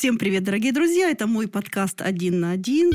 Всем 0.00 0.16
привет, 0.16 0.44
дорогие 0.44 0.72
друзья! 0.72 1.10
Это 1.10 1.26
мой 1.26 1.46
подкаст 1.46 2.00
«Один 2.00 2.40
на 2.40 2.52
один». 2.52 2.90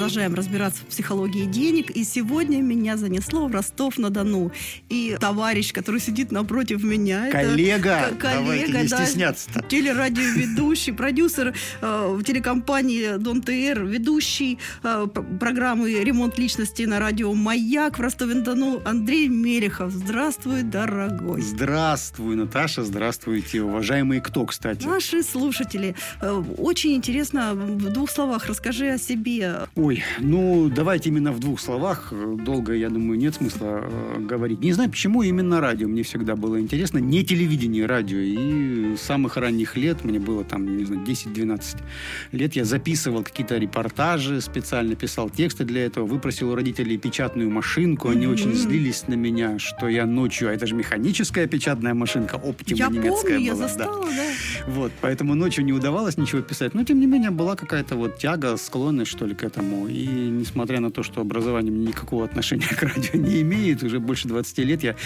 Продолжаем 0.00 0.34
разбираться 0.34 0.82
в 0.82 0.86
психологии 0.86 1.44
денег. 1.44 1.90
И 1.90 2.04
сегодня 2.04 2.62
меня 2.62 2.96
занесло 2.96 3.48
в 3.48 3.52
Ростов-на-Дону. 3.52 4.50
И 4.88 5.14
товарищ, 5.20 5.74
который 5.74 6.00
сидит 6.00 6.32
напротив 6.32 6.82
меня... 6.82 7.30
Коллега! 7.30 8.06
Это, 8.06 8.14
коллега, 8.14 8.40
Давайте 8.40 8.72
не 8.72 8.88
да, 8.88 9.04
стесняться-то. 9.04 9.62
Телерадиоведущий, 9.68 10.94
продюсер 10.94 11.54
э, 11.82 12.20
телекомпании 12.26 13.18
Дон 13.18 13.42
ТР, 13.42 13.84
ведущий 13.84 14.58
э, 14.82 15.06
программы 15.38 15.92
«Ремонт 15.92 16.38
личности» 16.38 16.84
на 16.84 16.98
радио 16.98 17.34
«Маяк» 17.34 17.98
в 17.98 18.00
Ростове-на-Дону 18.00 18.80
Андрей 18.86 19.28
Мелехов. 19.28 19.92
Здравствуй, 19.92 20.62
дорогой. 20.62 21.42
Здравствуй, 21.42 22.36
Наташа. 22.36 22.84
Здравствуйте, 22.84 23.60
уважаемые 23.60 24.22
кто, 24.22 24.46
кстати? 24.46 24.86
Наши 24.86 25.22
слушатели. 25.22 25.94
Э, 26.22 26.42
очень 26.56 26.94
интересно, 26.94 27.52
в 27.52 27.92
двух 27.92 28.10
словах 28.10 28.46
расскажи 28.46 28.88
о 28.88 28.96
себе. 28.96 29.68
Ой, 29.74 29.89
ну 30.20 30.70
давайте 30.74 31.08
именно 31.08 31.32
в 31.32 31.40
двух 31.40 31.60
словах. 31.60 32.12
Долго, 32.12 32.74
я 32.74 32.88
думаю, 32.90 33.18
нет 33.18 33.34
смысла 33.34 33.82
э, 33.82 34.20
говорить. 34.20 34.60
Не 34.60 34.72
знаю, 34.72 34.90
почему 34.90 35.22
именно 35.22 35.60
радио. 35.60 35.88
Мне 35.88 36.02
всегда 36.02 36.36
было 36.36 36.60
интересно. 36.60 36.98
Не 36.98 37.24
телевидение, 37.24 37.86
радио. 37.86 38.18
И 38.18 38.96
с 38.96 39.02
самых 39.02 39.36
ранних 39.36 39.76
лет, 39.76 40.04
мне 40.04 40.18
было 40.18 40.44
там, 40.44 40.76
не 40.76 40.84
знаю, 40.84 41.02
10-12 41.02 41.76
лет, 42.32 42.56
я 42.56 42.64
записывал 42.64 43.22
какие-то 43.22 43.56
репортажи, 43.58 44.40
специально 44.40 44.94
писал 44.94 45.30
тексты 45.30 45.64
для 45.64 45.86
этого, 45.86 46.06
выпросил 46.06 46.50
у 46.50 46.54
родителей 46.54 46.96
печатную 46.98 47.50
машинку. 47.50 48.08
Они 48.08 48.26
mm-hmm. 48.26 48.32
очень 48.32 48.54
злились 48.54 49.08
на 49.08 49.14
меня, 49.14 49.58
что 49.58 49.88
я 49.88 50.06
ночью, 50.06 50.48
а 50.48 50.52
это 50.52 50.66
же 50.66 50.74
механическая 50.74 51.46
печатная 51.46 51.94
машинка, 51.94 52.36
оптима 52.36 52.78
я 52.78 52.88
немецкая 52.88 53.34
помню, 53.34 53.52
была. 53.52 53.62
Я 53.62 53.68
застала, 53.68 54.06
да. 54.06 54.16
да. 54.16 54.72
Вот, 54.72 54.92
поэтому 55.00 55.34
ночью 55.34 55.64
не 55.64 55.72
удавалось 55.72 56.16
ничего 56.16 56.42
писать. 56.42 56.74
Но, 56.74 56.84
тем 56.84 57.00
не 57.00 57.06
менее, 57.06 57.30
была 57.30 57.56
какая-то 57.56 57.96
вот 57.96 58.18
тяга, 58.18 58.56
склонность, 58.56 59.10
что 59.10 59.26
ли, 59.26 59.34
к 59.34 59.42
этому 59.42 59.79
И 59.86 60.06
несмотря 60.06 60.80
на 60.80 60.90
то, 60.90 61.02
что 61.02 61.20
образование 61.20 61.72
никакого 61.72 62.24
отношения 62.24 62.66
к 62.78 62.82
радио 62.82 63.18
не 63.18 63.42
имеет, 63.42 63.82
уже 63.82 63.98
больше 64.00 64.28
20 64.28 64.58
лет 64.58 64.82
я 64.82 64.96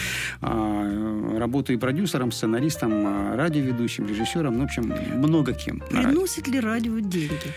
а, 0.41 1.39
работаю 1.39 1.77
и 1.77 1.81
продюсером, 1.81 2.33
сценаристом, 2.33 2.93
а, 3.07 3.37
радиоведущим, 3.37 4.07
режиссером, 4.07 4.55
ну, 4.55 4.63
в 4.63 4.65
общем, 4.65 4.93
много 5.17 5.53
кем. 5.53 5.81
Приносит 5.91 6.49
ли 6.49 6.61
радио 6.61 6.99
деньги? 6.99 7.53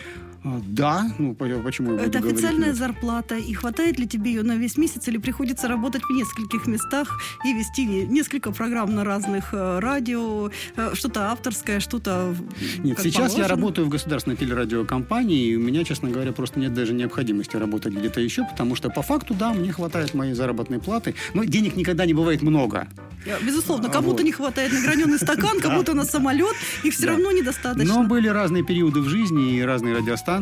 А, 0.48 0.62
да, 0.66 1.12
ну 1.18 1.36
почему 1.36 1.96
я 1.96 2.06
Это 2.06 2.20
буду 2.20 2.34
официальная 2.34 2.72
говорить? 2.72 2.80
зарплата, 2.80 3.36
и 3.36 3.54
хватает 3.54 4.00
ли 4.00 4.08
тебе 4.08 4.32
ее 4.32 4.44
на 4.44 4.56
весь 4.56 4.78
месяц, 4.78 5.08
или 5.08 5.18
приходится 5.18 5.68
работать 5.68 6.04
в 6.04 6.10
нескольких 6.10 6.68
местах 6.68 7.20
и 7.44 7.54
вести 7.54 7.86
несколько 7.86 8.52
программ 8.52 8.96
на 8.96 9.04
разных 9.04 9.54
э, 9.54 9.80
радио, 9.80 10.50
э, 10.78 10.92
что-то 10.94 11.32
авторское, 11.32 11.82
что-то 11.82 12.34
Нет, 12.78 12.98
сейчас 13.00 13.34
положено? 13.34 13.42
я 13.42 13.48
работаю 13.48 13.88
в 13.88 13.90
государственной 13.90 14.38
телерадиокомпании, 14.38 15.48
и 15.48 15.56
у 15.58 15.60
меня, 15.60 15.84
честно 15.84 16.10
говоря, 16.10 16.32
просто 16.32 16.60
нет 16.60 16.74
даже 16.74 16.94
необходимости 16.94 17.58
работать 17.58 17.94
где-то 17.94 18.22
еще, 18.22 18.46
потому 18.46 18.76
что 18.76 18.90
по 18.90 19.02
факту, 19.02 19.34
да, 19.34 19.52
мне 19.54 19.74
хватает 19.74 20.14
моей 20.14 20.34
заработной 20.34 20.80
платы, 20.80 21.16
но 21.34 21.44
денег 21.44 21.76
никогда 21.76 22.06
не 22.06 22.14
бывает 22.14 22.42
много. 22.42 22.88
Безусловно, 23.46 23.90
кому-то 23.90 24.18
вот. 24.18 24.24
не 24.24 24.32
хватает 24.32 24.72
на 24.72 24.82
граненый 24.82 25.18
стакан, 25.18 25.60
кому-то 25.62 25.94
на 25.94 26.06
самолет, 26.06 26.56
их 26.84 26.94
все 26.94 27.08
равно 27.08 27.32
недостаточно. 27.32 27.94
Но 27.94 28.04
были 28.04 28.28
разные 28.28 28.64
периоды 28.64 29.02
в 29.02 29.10
жизни 29.10 29.58
и 29.58 29.62
разные 29.62 29.96
радиостанции, 29.96 30.37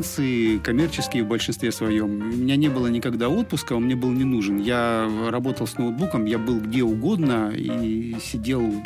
коммерческие 0.63 1.23
в 1.23 1.27
большинстве 1.27 1.71
своем. 1.71 2.05
У 2.05 2.35
меня 2.35 2.55
не 2.55 2.69
было 2.69 2.87
никогда 2.87 3.29
отпуска, 3.29 3.73
он 3.73 3.83
мне 3.83 3.95
был 3.95 4.11
не 4.11 4.23
нужен. 4.23 4.57
Я 4.57 5.09
работал 5.29 5.67
с 5.67 5.77
ноутбуком, 5.77 6.25
я 6.25 6.37
был 6.37 6.59
где 6.59 6.83
угодно 6.83 7.51
и 7.55 8.15
сидел 8.21 8.83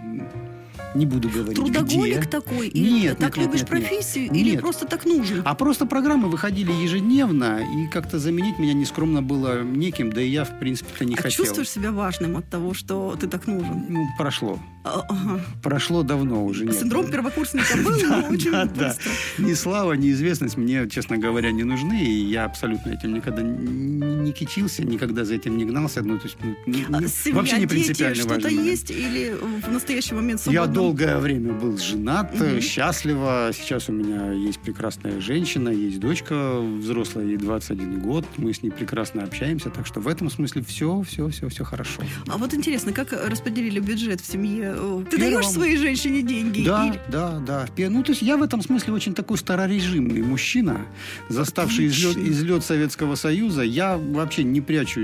не 0.95 1.05
буду 1.05 1.29
говорить, 1.29 1.55
Трудоголик 1.55 2.19
где. 2.19 2.27
такой? 2.27 2.67
Или 2.67 2.89
нет, 2.91 3.17
так 3.17 3.37
нет, 3.37 3.45
любишь 3.45 3.61
нет, 3.61 3.69
профессию? 3.69 4.23
Нет. 4.25 4.35
Или 4.35 4.57
просто 4.57 4.85
так 4.85 5.05
нужен? 5.05 5.41
А 5.45 5.55
просто 5.55 5.85
программы 5.85 6.29
выходили 6.29 6.71
ежедневно, 6.71 7.61
и 7.61 7.87
как-то 7.87 8.19
заменить 8.19 8.59
меня 8.59 8.73
нескромно 8.73 9.21
было 9.21 9.61
неким, 9.63 10.11
да 10.11 10.21
и 10.21 10.29
я, 10.29 10.43
в 10.45 10.59
принципе-то, 10.59 11.05
не 11.05 11.15
а 11.15 11.21
хотел. 11.21 11.45
чувствуешь 11.45 11.69
себя 11.69 11.91
важным 11.91 12.37
от 12.37 12.49
того, 12.49 12.73
что 12.73 13.15
ты 13.19 13.27
так 13.27 13.47
нужен? 13.47 13.85
Ну, 13.89 14.07
прошло. 14.17 14.59
А, 14.83 15.05
ага. 15.09 15.41
Прошло 15.61 16.03
давно 16.03 16.45
уже. 16.45 16.65
Нет. 16.65 16.75
Синдром 16.75 17.11
первокурсника 17.11 17.77
был, 17.77 17.99
но 18.09 18.29
очень 18.29 18.51
быстро. 18.67 19.11
Ни 19.37 19.53
слава, 19.53 19.93
ни 19.93 20.11
известность 20.11 20.57
мне, 20.57 20.89
честно 20.89 21.17
говоря, 21.17 21.51
не 21.51 21.63
нужны, 21.63 22.01
и 22.03 22.25
я 22.25 22.45
абсолютно 22.45 22.91
этим 22.91 23.13
никогда 23.13 23.41
не 23.41 24.31
кичился, 24.31 24.83
никогда 24.83 25.25
за 25.25 25.35
этим 25.35 25.57
не 25.57 25.65
гнался. 25.65 26.01
Ну, 26.01 26.17
то 26.17 26.25
есть, 26.25 26.37
ну, 26.65 26.77
а 26.91 27.01
вообще 27.35 27.57
не 27.57 27.67
принципиально 27.67 28.23
важно. 28.23 28.39
что-то 28.39 28.55
есть 28.55 28.91
или 28.91 29.35
в 29.65 29.71
настоящий 29.71 30.15
момент 30.15 30.41
свободно? 30.41 30.73
Долгое 30.79 31.17
время 31.17 31.53
был 31.53 31.77
женат, 31.77 32.33
угу. 32.33 32.61
счастливо. 32.61 33.51
Сейчас 33.53 33.89
у 33.89 33.91
меня 33.91 34.31
есть 34.31 34.59
прекрасная 34.59 35.19
женщина, 35.19 35.69
есть 35.69 35.99
дочка 35.99 36.59
взрослая, 36.59 37.25
ей 37.25 37.37
21 37.37 37.99
год. 37.99 38.25
Мы 38.37 38.53
с 38.53 38.63
ней 38.63 38.71
прекрасно 38.71 39.23
общаемся, 39.23 39.69
так 39.69 39.85
что 39.85 39.99
в 39.99 40.07
этом 40.07 40.29
смысле 40.29 40.63
все, 40.63 41.01
все, 41.01 41.29
все, 41.29 41.49
все 41.49 41.63
хорошо. 41.63 42.01
А 42.27 42.37
вот 42.37 42.53
интересно, 42.53 42.91
как 42.93 43.11
распределили 43.11 43.79
бюджет 43.79 44.21
в 44.21 44.25
семье? 44.25 44.73
Ты 45.09 45.17
Первым... 45.17 45.41
даешь 45.41 45.47
своей 45.47 45.77
женщине 45.77 46.21
деньги? 46.21 46.63
Да, 46.63 46.87
или... 46.87 46.99
да, 47.09 47.39
да. 47.45 47.67
Ну, 47.77 48.03
то 48.03 48.11
есть 48.11 48.21
я 48.21 48.37
в 48.37 48.43
этом 48.43 48.61
смысле 48.61 48.93
очень 48.93 49.13
такой 49.13 49.37
старорежимный 49.37 50.21
мужчина, 50.21 50.85
заставший 51.27 51.87
излет, 51.87 52.17
излет 52.17 52.63
Советского 52.63 53.15
Союза. 53.15 53.63
Я 53.63 53.97
вообще 53.97 54.43
не 54.43 54.61
прячу 54.61 55.01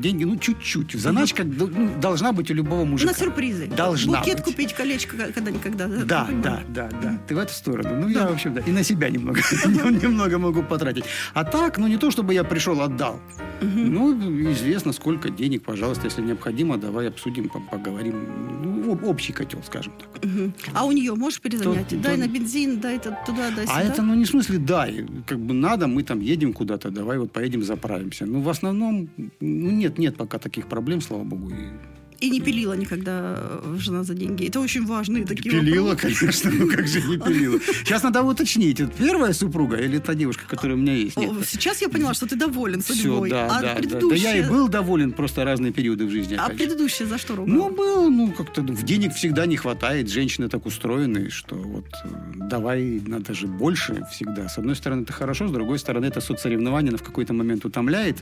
деньги, 0.00 0.24
ну, 0.24 0.36
чуть-чуть. 0.36 0.92
Заначка 0.92 1.44
ну, 1.44 1.90
должна 2.00 2.32
быть 2.32 2.50
у 2.50 2.54
любого 2.54 2.84
мужика. 2.84 3.12
На 3.12 3.18
сюрпризы. 3.18 3.66
Должна 3.66 4.20
Букет 4.20 4.36
быть. 4.36 4.44
купить, 4.44 4.72
колечко 4.72 4.99
когда-никогда. 5.06 5.86
Да, 5.86 6.28
да, 6.42 6.62
да, 6.68 6.88
да. 7.02 7.18
Ты 7.26 7.34
в 7.34 7.38
эту 7.38 7.52
сторону. 7.52 7.90
Ну, 8.00 8.08
я, 8.08 8.26
в 8.26 8.32
общем, 8.32 8.54
да. 8.54 8.60
И 8.60 8.70
на 8.70 8.82
себя 8.82 9.10
немного, 9.10 9.40
немного 9.66 10.38
могу 10.38 10.62
потратить. 10.62 11.04
А 11.34 11.44
так, 11.44 11.78
ну, 11.78 11.86
не 11.86 11.96
то, 11.96 12.10
чтобы 12.10 12.34
я 12.34 12.44
пришел, 12.44 12.80
отдал. 12.80 13.20
Ну, 13.60 14.14
известно, 14.52 14.92
сколько 14.92 15.30
денег, 15.30 15.62
пожалуйста, 15.62 16.06
если 16.06 16.22
необходимо, 16.22 16.78
давай 16.78 17.08
обсудим, 17.08 17.50
поговорим. 17.70 18.14
Ну, 18.62 18.98
общий 19.04 19.32
котел, 19.32 19.62
скажем 19.62 19.92
так. 19.98 20.30
А 20.74 20.84
у 20.84 20.92
нее 20.92 21.14
можешь 21.14 21.40
перезанять? 21.40 22.00
дай 22.00 22.16
на 22.16 22.28
бензин, 22.28 22.80
дай 22.80 22.98
туда, 22.98 23.50
дай 23.56 23.66
сюда. 23.66 23.76
А 23.76 23.82
это, 23.82 24.02
ну, 24.02 24.14
не 24.14 24.24
в 24.24 24.28
смысле 24.28 24.58
дай. 24.58 25.06
Как 25.26 25.38
бы 25.38 25.54
надо, 25.54 25.86
мы 25.86 26.02
там 26.02 26.20
едем 26.20 26.52
куда-то, 26.52 26.90
давай 26.90 27.18
вот 27.18 27.32
поедем 27.32 27.62
заправимся. 27.62 28.26
Ну, 28.26 28.40
в 28.40 28.48
основном, 28.48 29.08
ну, 29.16 29.70
нет, 29.70 29.98
нет 29.98 30.16
пока 30.16 30.38
таких 30.38 30.66
проблем, 30.66 31.00
слава 31.00 31.24
богу. 31.24 31.50
И 31.50 31.99
и 32.20 32.30
не 32.30 32.40
пилила 32.40 32.74
никогда 32.74 33.36
э, 33.38 33.76
жена 33.78 34.04
за 34.04 34.14
деньги. 34.14 34.46
Это 34.46 34.60
очень 34.60 34.84
важные 34.84 35.24
такие 35.24 35.50
Пилила, 35.50 35.90
вопросы. 35.90 36.18
конечно. 36.18 36.50
Ну 36.50 36.68
как 36.68 36.86
же 36.86 37.00
не 37.00 37.18
пилила? 37.18 37.58
Сейчас 37.60 38.02
надо 38.02 38.22
уточнить. 38.22 38.78
Это 38.80 38.92
первая 38.92 39.32
супруга 39.32 39.76
или 39.76 39.98
та 39.98 40.14
девушка, 40.14 40.44
которая 40.46 40.76
у 40.76 40.80
меня 40.80 40.94
есть? 40.94 41.16
Нет. 41.16 41.30
Сейчас 41.46 41.80
я 41.80 41.88
поняла, 41.88 42.12
что 42.12 42.26
ты 42.26 42.36
доволен 42.36 42.82
судьбой. 42.82 43.28
Все, 43.28 43.36
да, 43.36 43.46
а 43.46 43.62
да, 43.62 43.74
предыдущая... 43.74 44.00
да. 44.00 44.30
Да 44.32 44.38
я 44.38 44.46
и 44.46 44.48
был 44.48 44.68
доволен, 44.68 45.12
просто 45.12 45.44
разные 45.44 45.72
периоды 45.72 46.06
в 46.06 46.10
жизни. 46.10 46.36
А 46.38 46.50
предыдущая 46.50 47.06
за 47.06 47.18
что 47.18 47.36
ругала? 47.36 47.56
Ну, 47.56 47.70
был, 47.70 48.10
ну, 48.10 48.32
как-то 48.32 48.60
в 48.62 48.82
денег 48.84 49.14
всегда 49.14 49.46
не 49.46 49.56
хватает. 49.56 50.10
Женщины 50.10 50.48
так 50.48 50.66
устроены, 50.66 51.30
что 51.30 51.54
вот 51.54 51.86
э, 52.04 52.08
давай 52.36 53.00
надо 53.06 53.32
же 53.32 53.46
больше 53.46 54.06
всегда. 54.12 54.48
С 54.48 54.58
одной 54.58 54.76
стороны, 54.76 55.02
это 55.02 55.12
хорошо, 55.12 55.48
с 55.48 55.52
другой 55.52 55.78
стороны, 55.78 56.06
это 56.06 56.20
соцсоревнование, 56.20 56.96
в 56.96 57.02
какой-то 57.02 57.32
момент 57.32 57.64
утомляет, 57.64 58.18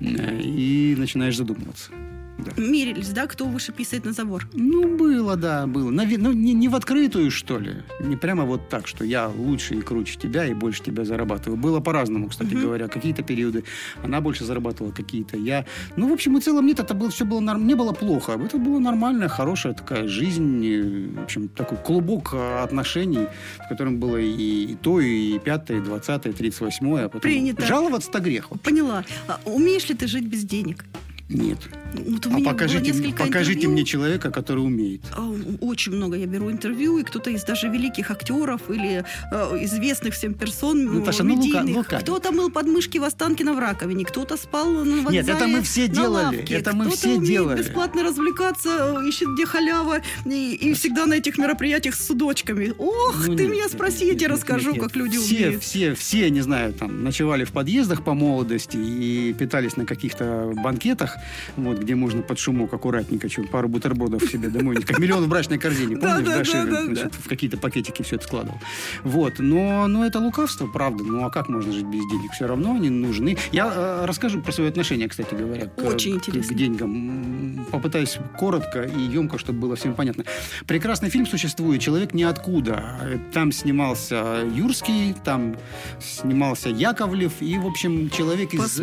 э, 0.00 0.40
и 0.42 0.94
начинаешь 0.98 1.36
задумываться. 1.36 1.90
Да. 2.38 2.52
Мерились, 2.56 3.08
да, 3.08 3.26
кто 3.26 3.46
выше 3.46 3.72
писает 3.72 4.04
на 4.04 4.12
забор? 4.12 4.48
Ну, 4.52 4.96
было, 4.96 5.36
да, 5.36 5.66
было. 5.66 5.90
На, 5.90 6.04
ну, 6.04 6.32
не, 6.32 6.54
не 6.54 6.68
в 6.68 6.76
открытую, 6.76 7.30
что 7.32 7.58
ли. 7.58 7.82
Не 8.00 8.16
прямо 8.16 8.44
вот 8.44 8.68
так, 8.68 8.86
что 8.86 9.04
я 9.04 9.28
лучше 9.28 9.74
и 9.74 9.80
круче 9.80 10.18
тебя 10.18 10.46
и 10.46 10.54
больше 10.54 10.82
тебя 10.82 11.04
зарабатываю. 11.04 11.56
Было 11.58 11.80
по-разному, 11.80 12.28
кстати 12.28 12.54
угу. 12.54 12.62
говоря. 12.62 12.86
Какие-то 12.88 13.22
периоды 13.22 13.64
она 14.04 14.20
больше 14.20 14.44
зарабатывала, 14.44 14.92
какие-то 14.92 15.36
я. 15.36 15.66
Ну, 15.96 16.08
в 16.08 16.12
общем 16.12 16.38
и 16.38 16.40
целом, 16.40 16.66
нет, 16.66 16.78
это 16.78 16.94
было, 16.94 17.10
все 17.10 17.24
было, 17.24 17.40
норм... 17.40 17.66
не 17.66 17.74
было 17.74 17.92
плохо. 17.92 18.32
Это 18.32 18.56
была 18.56 18.78
нормальная, 18.78 19.28
хорошая 19.28 19.72
такая 19.72 20.06
жизнь. 20.06 21.14
В 21.16 21.22
общем, 21.22 21.48
такой 21.48 21.78
клубок 21.78 22.34
отношений, 22.34 23.26
в 23.64 23.68
котором 23.68 23.98
было 23.98 24.16
и, 24.16 24.72
и 24.72 24.74
то, 24.76 25.00
и 25.00 25.38
пятое, 25.40 25.78
и 25.78 25.80
двадцатое, 25.80 26.32
и 26.32 26.36
тридцать 26.36 26.60
восьмое. 26.60 27.06
А 27.06 27.08
Принято. 27.08 27.66
Жаловаться-то 27.66 28.20
грех. 28.20 28.50
Вообще. 28.50 28.64
Поняла. 28.64 29.04
А 29.26 29.40
умеешь 29.44 29.88
ли 29.88 29.96
ты 29.96 30.06
жить 30.06 30.24
без 30.24 30.44
денег? 30.44 30.84
Нет. 31.28 31.58
Вот 31.92 32.26
а 32.26 32.40
покажите, 32.40 33.12
покажите 33.12 33.68
мне 33.68 33.84
человека, 33.84 34.30
который 34.30 34.60
умеет. 34.60 35.00
А, 35.16 35.30
очень 35.60 35.92
много 35.92 36.16
я 36.16 36.26
беру 36.26 36.50
интервью, 36.50 36.98
и 36.98 37.02
кто-то 37.02 37.30
из 37.30 37.44
даже 37.44 37.68
великих 37.68 38.10
актеров 38.10 38.70
или 38.70 39.04
э, 39.32 39.64
известных 39.64 40.14
всем 40.14 40.34
персон 40.34 40.84
Наташа, 40.84 41.24
ну, 41.24 41.36
медийных. 41.36 41.64
Ну, 41.64 41.84
ну, 41.90 41.98
кто-то 42.00 42.32
мыл 42.32 42.50
подмышки 42.50 42.98
в 42.98 43.04
Останкино 43.04 43.54
в 43.54 43.58
раковине, 43.58 44.04
кто-то 44.04 44.36
спал 44.36 44.70
на 44.70 45.02
вокзале 45.02 45.18
Нет, 45.18 45.28
это 45.28 45.46
мы 45.46 45.62
все 45.62 45.88
делали. 45.88 46.36
Лавке, 46.36 46.54
это 46.54 46.74
мы 46.74 46.90
все 46.90 47.18
делали. 47.18 47.58
бесплатно 47.58 48.02
развлекаться, 48.02 49.02
ищет 49.06 49.28
где 49.34 49.46
халява, 49.46 50.00
и, 50.24 50.54
и 50.54 50.74
всегда 50.74 51.06
на 51.06 51.14
этих 51.14 51.38
мероприятиях 51.38 51.94
с 51.94 52.06
судочками. 52.06 52.74
Ох, 52.78 53.26
ну, 53.26 53.36
ты 53.36 53.44
нет, 53.44 53.52
меня 53.52 53.68
спроси, 53.68 54.04
нет, 54.04 54.14
я 54.14 54.18
тебе 54.20 54.28
расскажу, 54.28 54.72
нет, 54.72 54.82
как 54.82 54.96
люди 54.96 55.18
все, 55.18 55.36
умеют. 55.36 55.62
Все, 55.62 55.94
все, 55.94 56.30
не 56.30 56.40
знаю, 56.40 56.74
там, 56.74 57.02
ночевали 57.02 57.44
в 57.44 57.52
подъездах 57.52 58.04
по 58.04 58.14
молодости 58.14 58.76
и 58.76 59.34
питались 59.38 59.76
на 59.76 59.86
каких-то 59.86 60.52
банкетах, 60.54 61.17
вот, 61.56 61.78
где 61.78 61.94
можно 61.94 62.22
под 62.22 62.38
шумок 62.38 62.72
аккуратненько 62.72 63.28
чем 63.28 63.46
пару 63.46 63.68
бутербродов 63.68 64.22
себе 64.24 64.48
домой, 64.48 64.76
как 64.76 64.98
миллион 64.98 65.24
в 65.24 65.28
брачной 65.28 65.58
корзине, 65.58 65.96
помнишь, 65.96 66.26
да, 66.26 66.84
значит, 66.84 67.14
в 67.14 67.28
какие-то 67.28 67.56
пакетики 67.56 68.02
все 68.02 68.16
это 68.16 68.24
складывал. 68.24 68.58
Вот, 69.02 69.38
но, 69.38 69.86
но 69.86 70.04
это 70.04 70.18
лукавство, 70.18 70.66
правда, 70.66 71.04
ну 71.04 71.24
а 71.24 71.30
как 71.30 71.48
можно 71.48 71.72
жить 71.72 71.86
без 71.86 72.00
денег? 72.08 72.32
Все 72.32 72.46
равно 72.46 72.74
они 72.74 72.90
нужны. 72.90 73.36
Я 73.52 73.72
э, 73.74 74.04
расскажу 74.06 74.40
про 74.40 74.52
свое 74.52 74.70
отношение, 74.70 75.08
кстати 75.08 75.34
говоря, 75.34 75.66
к, 75.66 75.82
Очень 75.82 76.20
к, 76.20 76.24
к 76.24 76.54
деньгам. 76.54 77.66
Попытаюсь 77.70 78.18
коротко 78.38 78.82
и 78.82 79.00
емко, 79.00 79.38
чтобы 79.38 79.60
было 79.60 79.76
всем 79.76 79.94
понятно. 79.94 80.24
Прекрасный 80.66 81.10
фильм 81.10 81.26
существует 81.26 81.80
«Человек 81.80 82.14
ниоткуда». 82.14 83.18
Там 83.32 83.52
снимался 83.52 84.48
Юрский, 84.54 85.14
там 85.24 85.56
снимался 86.00 86.68
Яковлев, 86.68 87.32
и, 87.40 87.58
в 87.58 87.66
общем, 87.66 88.10
человек 88.10 88.54
из, 88.54 88.80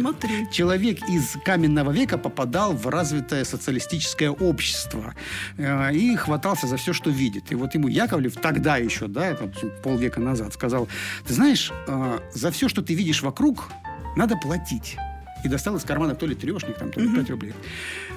человек 0.51 0.99
из 1.09 1.35
каменного 1.45 1.91
века 1.91 2.17
попадал 2.25 2.73
в 2.73 2.87
развитое 2.87 3.43
социалистическое 3.45 4.31
общество 4.31 5.13
э, 5.57 5.93
и 5.93 6.15
хватался 6.15 6.65
за 6.65 6.75
все, 6.75 6.91
что 6.91 7.11
видит. 7.11 7.51
И 7.51 7.55
вот 7.55 7.75
ему 7.75 7.87
Яковлев 7.87 8.33
тогда 8.33 8.77
еще, 8.77 9.07
да, 9.07 9.27
это 9.27 9.51
полвека 9.83 10.19
назад, 10.19 10.51
сказал, 10.53 10.87
ты 11.27 11.35
знаешь, 11.35 11.71
э, 11.87 12.19
за 12.33 12.49
все, 12.49 12.67
что 12.67 12.81
ты 12.81 12.95
видишь 12.95 13.21
вокруг, 13.21 13.69
надо 14.15 14.37
платить. 14.37 14.97
И 15.43 15.47
достал 15.47 15.75
из 15.75 15.83
кармана 15.83 16.15
то 16.15 16.25
ли 16.25 16.33
трешник, 16.33 16.77
там, 16.79 16.91
то 16.91 16.99
ли 16.99 17.15
5 17.15 17.29
рублей. 17.29 17.53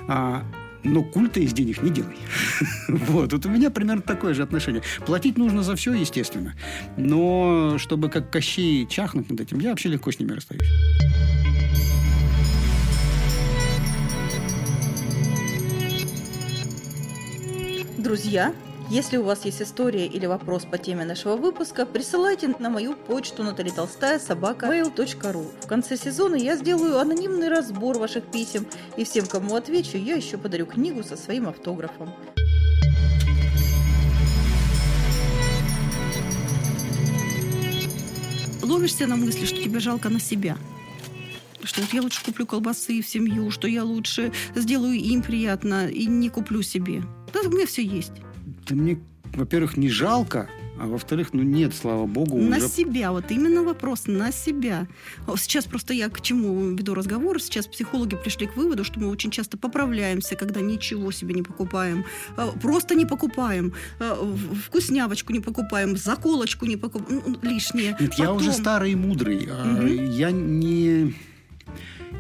А, 0.09 0.43
но 0.85 1.03
культа 1.03 1.41
из 1.41 1.53
денег 1.53 1.83
не 1.83 1.91
делай. 1.91 2.17
вот, 2.89 3.35
вот 3.35 3.45
у 3.45 3.51
меня 3.51 3.69
примерно 3.69 4.01
такое 4.01 4.33
же 4.33 4.43
отношение. 4.43 4.83
Платить 5.05 5.37
нужно 5.37 5.63
за 5.63 5.77
все, 5.77 5.93
естественно. 5.93 6.55
Но 6.97 7.77
чтобы 7.77 8.09
как 8.09 8.31
Кощей 8.31 8.87
чахнуть 8.87 9.29
над 9.29 9.39
этим, 9.39 9.59
я 9.59 9.69
вообще 9.69 9.91
легко 9.91 10.11
с 10.11 10.19
ними 10.19 10.33
расстаюсь. 10.33 10.65
Друзья, 17.99 18.55
если 18.91 19.17
у 19.17 19.25
вас 19.25 19.45
есть 19.45 19.61
история 19.61 20.07
или 20.07 20.25
вопрос 20.25 20.65
по 20.65 20.79
теме 20.79 21.05
нашего 21.05 21.35
выпуска, 21.35 21.85
присылайте 21.85 22.47
на 22.61 22.71
мою 22.71 22.95
почту 22.95 23.43
Натали 23.43 23.71
Толстая 23.71 24.21
собака 24.21 24.67
mail.ru. 24.67 25.47
В 25.61 25.67
конце 25.67 25.97
сезона 25.97 26.37
я 26.37 26.55
сделаю 26.55 27.01
анонимный 27.01 27.49
разбор 27.49 27.99
ваших 27.99 28.25
писем, 28.31 28.69
и 28.97 29.03
всем, 29.03 29.27
кому 29.27 29.57
отвечу, 29.57 29.99
я 29.99 30.15
еще 30.15 30.39
подарю 30.39 30.67
книгу 30.67 31.03
со 31.03 31.17
своим 31.17 31.49
автографом. 31.49 32.15
Ловишься 38.63 39.09
на 39.09 39.17
мысли, 39.17 39.45
что 39.45 39.61
тебе 39.61 39.81
жалко 39.81 40.09
на 40.09 40.21
себя 40.21 40.57
что 41.65 41.83
вот 41.83 41.93
я 41.93 42.01
лучше 42.01 42.25
куплю 42.25 42.47
колбасы 42.47 43.03
в 43.03 43.07
семью, 43.07 43.51
что 43.51 43.69
я 43.69 43.85
лучше 43.85 44.33
сделаю 44.55 44.95
им 44.95 45.23
приятно 45.23 45.87
и 45.87 46.07
не 46.07 46.31
куплю 46.31 46.63
себе. 46.63 47.03
Да, 47.43 47.49
у 47.49 47.53
меня 47.53 47.67
все 47.67 47.83
есть. 47.83 48.13
Да 48.69 48.75
мне, 48.75 48.99
во-первых, 49.35 49.77
не 49.77 49.89
жалко, 49.89 50.49
а 50.81 50.87
во-вторых, 50.87 51.33
ну 51.33 51.43
нет, 51.43 51.75
слава 51.75 52.07
богу. 52.07 52.39
На 52.39 52.59
уже... 52.59 52.69
себя, 52.69 53.11
вот 53.11 53.31
именно 53.31 53.65
вопрос 53.65 54.07
на 54.07 54.31
себя. 54.31 54.87
Сейчас 55.37 55.65
просто 55.65 55.93
я 55.93 56.09
к 56.09 56.21
чему 56.21 56.71
веду 56.71 56.95
разговор. 56.95 57.43
Сейчас 57.43 57.67
психологи 57.67 58.17
пришли 58.17 58.47
к 58.47 58.57
выводу, 58.57 58.85
что 58.85 59.01
мы 59.01 59.09
очень 59.09 59.31
часто 59.31 59.59
поправляемся, 59.59 60.37
когда 60.37 60.61
ничего 60.61 61.11
себе 61.11 61.35
не 61.35 61.43
покупаем. 61.43 62.05
А, 62.37 62.53
просто 62.53 62.95
не 62.95 63.07
покупаем. 63.07 63.73
А, 63.99 64.15
вкуснявочку 64.67 65.33
не 65.33 65.41
покупаем, 65.41 65.97
заколочку 65.97 66.67
не 66.67 66.77
покупаем. 66.77 67.23
Ну, 67.27 67.39
лишнее. 67.43 67.97
Нет, 67.99 68.11
Потом... 68.11 68.25
я 68.25 68.33
уже 68.33 68.53
старый 68.53 68.93
и 68.93 68.95
мудрый. 68.95 69.49
Угу. 69.49 69.87
Я 70.13 70.31
не... 70.31 71.15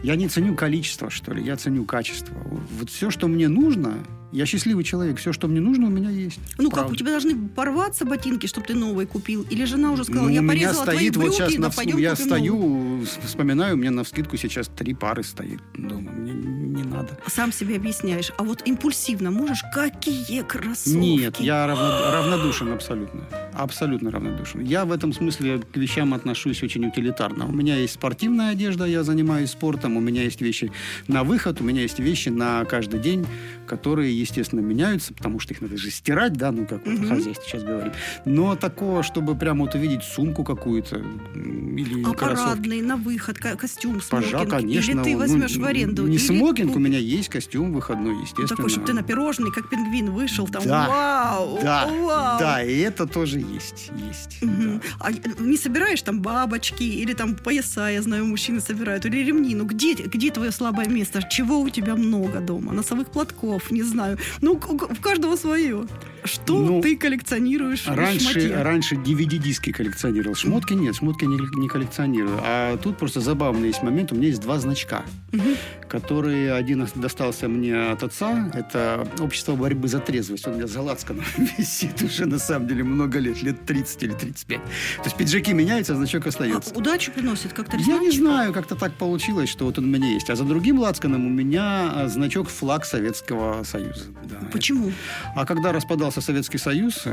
Я 0.02 0.16
не 0.16 0.28
ценю 0.28 0.54
количество, 0.54 1.10
что 1.10 1.32
ли, 1.32 1.42
я 1.42 1.56
ценю 1.56 1.84
качество. 1.84 2.34
Вот 2.78 2.90
все, 2.90 3.10
что 3.10 3.26
мне 3.26 3.48
нужно, 3.48 4.04
я 4.32 4.46
счастливый 4.46 4.84
человек, 4.84 5.18
все, 5.18 5.32
что 5.32 5.48
мне 5.48 5.60
нужно, 5.60 5.86
у 5.86 5.90
меня 5.90 6.10
есть. 6.10 6.40
Ну 6.58 6.70
правда. 6.70 6.88
как, 6.88 6.92
у 6.92 6.96
тебя 6.96 7.12
должны 7.12 7.48
порваться 7.48 8.04
ботинки, 8.04 8.46
чтобы 8.46 8.66
ты 8.66 8.74
новые 8.74 9.06
купил? 9.06 9.42
Или 9.50 9.64
жена 9.64 9.92
уже 9.92 10.04
сказала, 10.04 10.28
ну, 10.28 10.34
я 10.34 10.42
порезала 10.42 10.82
стоит, 10.82 10.96
твои 10.98 11.10
брюки, 11.10 11.26
вот 11.26 11.34
сейчас 11.34 11.54
да, 11.54 11.70
пойдем 11.70 11.96
Я 11.96 12.16
стою, 12.16 12.58
новые. 12.58 13.06
вспоминаю, 13.24 13.74
у 13.74 13.78
меня 13.78 13.90
на 13.90 14.04
вскидку 14.04 14.36
сейчас 14.36 14.68
три 14.68 14.94
пары 14.94 15.22
стоит 15.22 15.60
дома. 15.74 16.10
Мне 16.12 16.32
не 16.68 16.84
надо. 16.84 17.18
Сам 17.26 17.52
себе 17.52 17.76
объясняешь. 17.76 18.30
А 18.36 18.42
вот 18.42 18.62
импульсивно 18.66 19.30
можешь? 19.30 19.62
Какие 19.74 20.42
кроссовки? 20.42 20.96
Нет, 20.96 21.40
я 21.40 21.66
равно, 21.66 22.12
равнодушен 22.12 22.72
абсолютно. 22.72 23.26
Абсолютно 23.52 24.10
равнодушен. 24.10 24.60
Я 24.60 24.84
в 24.84 24.92
этом 24.92 25.12
смысле 25.12 25.58
к 25.58 25.76
вещам 25.76 26.14
отношусь 26.14 26.62
очень 26.62 26.86
утилитарно. 26.86 27.46
У 27.46 27.52
меня 27.52 27.76
есть 27.76 27.94
спортивная 27.94 28.50
одежда, 28.50 28.84
я 28.84 29.02
занимаюсь 29.02 29.50
спортом, 29.50 29.96
у 29.96 30.00
меня 30.00 30.22
есть 30.22 30.40
вещи 30.40 30.70
на 31.06 31.24
выход, 31.24 31.60
у 31.60 31.64
меня 31.64 31.82
есть 31.82 31.98
вещи 31.98 32.28
на 32.28 32.64
каждый 32.64 33.00
день, 33.00 33.26
которые, 33.66 34.18
естественно, 34.18 34.60
меняются, 34.60 35.14
потому 35.14 35.40
что 35.40 35.54
их 35.54 35.60
надо 35.60 35.76
же 35.76 35.90
стирать, 35.90 36.34
да, 36.34 36.52
ну, 36.52 36.66
как 36.66 36.86
угу. 36.86 37.06
хозяйство 37.06 37.44
сейчас 37.44 37.62
говорит. 37.62 37.92
Но 38.24 38.56
такого, 38.56 39.02
чтобы 39.02 39.34
прямо 39.34 39.64
вот 39.64 39.74
увидеть 39.74 40.04
сумку 40.04 40.44
какую-то 40.44 41.02
или 41.34 42.02
а 42.02 42.12
кроссовки. 42.12 42.44
парадный, 42.44 42.82
на 42.82 42.96
выход, 42.96 43.38
костюм, 43.38 44.00
смокинг? 44.00 44.32
Пожа, 44.32 44.46
конечно. 44.46 44.92
Или 44.92 45.02
ты 45.02 45.16
возьмешь 45.16 45.56
ну, 45.56 45.62
в 45.62 45.66
аренду? 45.66 46.06
Не 46.06 46.16
или... 46.16 46.22
смокинг, 46.22 46.57
у 46.64 46.78
меня 46.78 46.98
есть 46.98 47.28
костюм 47.28 47.72
выходной, 47.72 48.14
естественно. 48.14 48.48
Такой, 48.48 48.70
чтобы 48.70 48.86
ты 48.86 48.92
на 48.92 49.02
пирожный, 49.02 49.50
как 49.50 49.68
пингвин, 49.68 50.10
вышел 50.10 50.46
там. 50.46 50.62
Да, 50.64 50.88
вау, 50.88 51.58
да, 51.62 51.86
вау. 51.86 52.38
да, 52.38 52.62
и 52.62 52.78
это 52.78 53.06
тоже 53.06 53.40
есть, 53.40 53.90
есть. 54.08 54.42
Угу. 54.42 54.52
Да. 54.52 54.80
А 55.00 55.12
не 55.12 55.56
собираешь 55.56 56.02
там 56.02 56.20
бабочки 56.20 56.82
или 56.82 57.14
там 57.14 57.34
пояса, 57.34 57.88
я 57.88 58.02
знаю, 58.02 58.26
мужчины 58.26 58.60
собирают, 58.60 59.06
или 59.06 59.18
ремни? 59.18 59.54
Ну 59.54 59.64
где, 59.64 59.94
где 59.94 60.30
твое 60.30 60.52
слабое 60.52 60.88
место? 60.88 61.22
Чего 61.22 61.60
у 61.60 61.68
тебя 61.70 61.94
много 61.96 62.40
дома? 62.40 62.72
Носовых 62.72 63.10
платков, 63.10 63.70
не 63.70 63.82
знаю. 63.82 64.18
Ну, 64.40 64.52
у 64.52 65.02
каждого 65.02 65.36
свое. 65.36 65.86
Что 66.28 66.58
ну, 66.58 66.80
ты 66.80 66.96
коллекционируешь 66.96 67.86
раньше, 67.86 68.54
раньше 68.62 68.94
DVD-диски 68.96 69.72
коллекционировал. 69.72 70.34
Шмотки 70.34 70.74
нет, 70.74 70.96
шмотки 70.96 71.24
не, 71.24 71.38
не 71.58 71.68
коллекционирую. 71.68 72.38
А 72.42 72.76
тут 72.76 72.98
просто 72.98 73.20
забавный 73.20 73.68
есть 73.68 73.82
момент. 73.82 74.12
У 74.12 74.14
меня 74.14 74.28
есть 74.28 74.40
два 74.40 74.58
значка, 74.58 75.04
угу. 75.32 75.42
которые 75.88 76.52
один 76.52 76.86
достался 76.94 77.48
мне 77.48 77.74
от 77.74 78.02
отца. 78.02 78.50
Это 78.54 79.08
общество 79.20 79.54
борьбы 79.56 79.88
за 79.88 80.00
трезвость. 80.00 80.46
Он 80.46 80.54
у 80.54 80.56
меня 80.56 80.66
за 80.66 80.82
лацканом 80.82 81.24
висит 81.58 82.02
уже 82.02 82.26
на 82.26 82.38
самом 82.38 82.68
деле 82.68 82.84
много 82.84 83.18
лет, 83.18 83.42
лет 83.42 83.64
30 83.64 84.02
или 84.02 84.12
35. 84.12 84.62
То 84.62 85.02
есть 85.04 85.16
пиджаки 85.16 85.52
меняются, 85.52 85.94
а 85.94 85.96
значок 85.96 86.26
остается. 86.26 86.72
А 86.74 86.78
удачу 86.78 87.12
приносит 87.12 87.52
как-то 87.52 87.76
Я 87.76 87.98
не 87.98 88.10
знаю, 88.10 88.52
как-то 88.52 88.74
так 88.74 88.92
получилось, 88.94 89.48
что 89.48 89.64
вот 89.64 89.78
он 89.78 89.84
у 89.84 89.88
меня 89.88 90.12
есть. 90.12 90.30
А 90.30 90.36
за 90.36 90.44
другим 90.44 90.78
лацканом 90.78 91.26
у 91.26 91.30
меня 91.30 91.90
а, 91.94 92.08
значок 92.08 92.48
флаг 92.48 92.84
Советского 92.84 93.64
Союза. 93.64 94.04
Да, 94.24 94.36
Почему? 94.52 94.88
Это... 94.88 94.96
А 95.34 95.46
когда 95.46 95.72
распадался 95.72 96.17
развивался 96.18 96.26
Советский 96.26 96.58
Союз, 96.58 97.04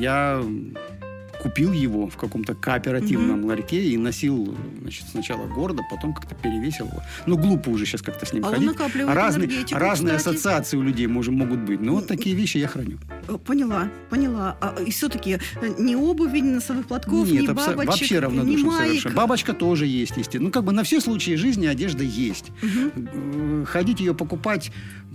я 0.00 0.42
купил 1.42 1.72
его 1.72 2.08
в 2.08 2.16
каком-то 2.16 2.54
кооперативном 2.54 3.40
угу. 3.40 3.48
ларьке 3.48 3.82
и 3.82 3.98
носил 3.98 4.56
значит, 4.80 5.04
сначала 5.10 5.46
города, 5.46 5.82
потом 5.90 6.14
как-то 6.14 6.34
перевесил 6.34 6.86
его. 6.86 7.02
Ну, 7.26 7.36
глупо 7.36 7.68
уже 7.68 7.84
сейчас 7.84 8.00
как-то 8.00 8.24
с 8.24 8.32
ним 8.32 8.46
а 8.46 8.50
ходить. 8.50 8.70
Разные, 8.94 9.50
разные 9.72 10.16
ассоциации 10.16 10.78
у 10.78 10.82
людей 10.82 11.06
может, 11.06 11.34
могут 11.34 11.60
быть. 11.60 11.80
Но 11.80 11.94
вот 11.96 12.06
такие 12.06 12.34
вещи 12.34 12.58
я 12.58 12.68
храню. 12.68 12.98
Э, 13.28 13.38
поняла, 13.38 13.88
поняла. 14.10 14.56
А, 14.60 14.74
и 14.80 14.90
все-таки 14.90 15.38
э, 15.60 15.74
ни 15.78 15.94
обуви, 15.94 16.40
ни 16.40 16.50
носовых 16.50 16.86
платков, 16.86 17.28
Нет, 17.28 17.42
ни 17.42 17.46
бабочек, 17.46 17.76
вообще 17.76 18.18
равнодушен 18.18 18.66
ни 18.66 18.70
совершенно. 18.70 19.14
Бабочка 19.14 19.52
тоже 19.52 19.86
есть, 19.86 20.12
естественно. 20.12 20.44
Ну, 20.44 20.50
как 20.50 20.64
бы 20.64 20.72
на 20.72 20.82
все 20.82 21.00
случаи 21.00 21.36
жизни 21.36 21.66
одежда 21.66 22.04
есть. 22.04 22.50
Угу. 22.62 23.66
Ходить 23.66 24.00
ее 24.00 24.14
покупать 24.14 24.70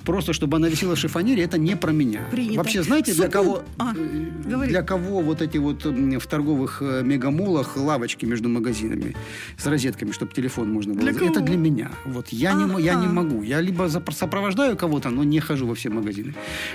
просто 0.05 0.33
чтобы 0.33 0.57
она 0.57 0.69
висела 0.69 0.95
в 0.95 0.99
шифонере, 0.99 1.43
это 1.43 1.57
не 1.57 1.75
про 1.75 1.91
меня. 1.91 2.21
Принято. 2.31 2.57
Вообще, 2.57 2.83
знаете, 2.83 3.13
для 3.13 3.27
кого, 3.27 3.63
а, 3.77 3.93
для 3.93 4.81
кого 4.81 5.21
вот 5.21 5.41
эти 5.41 5.57
вот 5.57 5.85
в 5.85 6.27
торговых 6.27 6.81
мегамолах 6.81 7.77
лавочки 7.77 8.25
между 8.25 8.49
магазинами 8.49 9.15
с 9.57 9.65
розетками, 9.65 10.11
чтобы 10.11 10.33
телефон 10.33 10.71
можно 10.71 10.93
было... 10.93 11.03
Для 11.03 11.11
это 11.11 11.33
кого? 11.35 11.45
для 11.45 11.57
меня. 11.57 11.91
Вот 12.05 12.29
я, 12.29 12.53
не, 12.53 12.81
я 12.81 12.95
не 12.95 13.07
могу. 13.07 13.43
Я 13.43 13.61
либо 13.61 13.87
сопровождаю 13.87 14.77
кого-то, 14.77 15.09
но 15.09 15.23
не 15.23 15.39
хожу 15.39 15.67
во 15.67 15.75
все 15.75 15.89
магазины. 15.89 16.33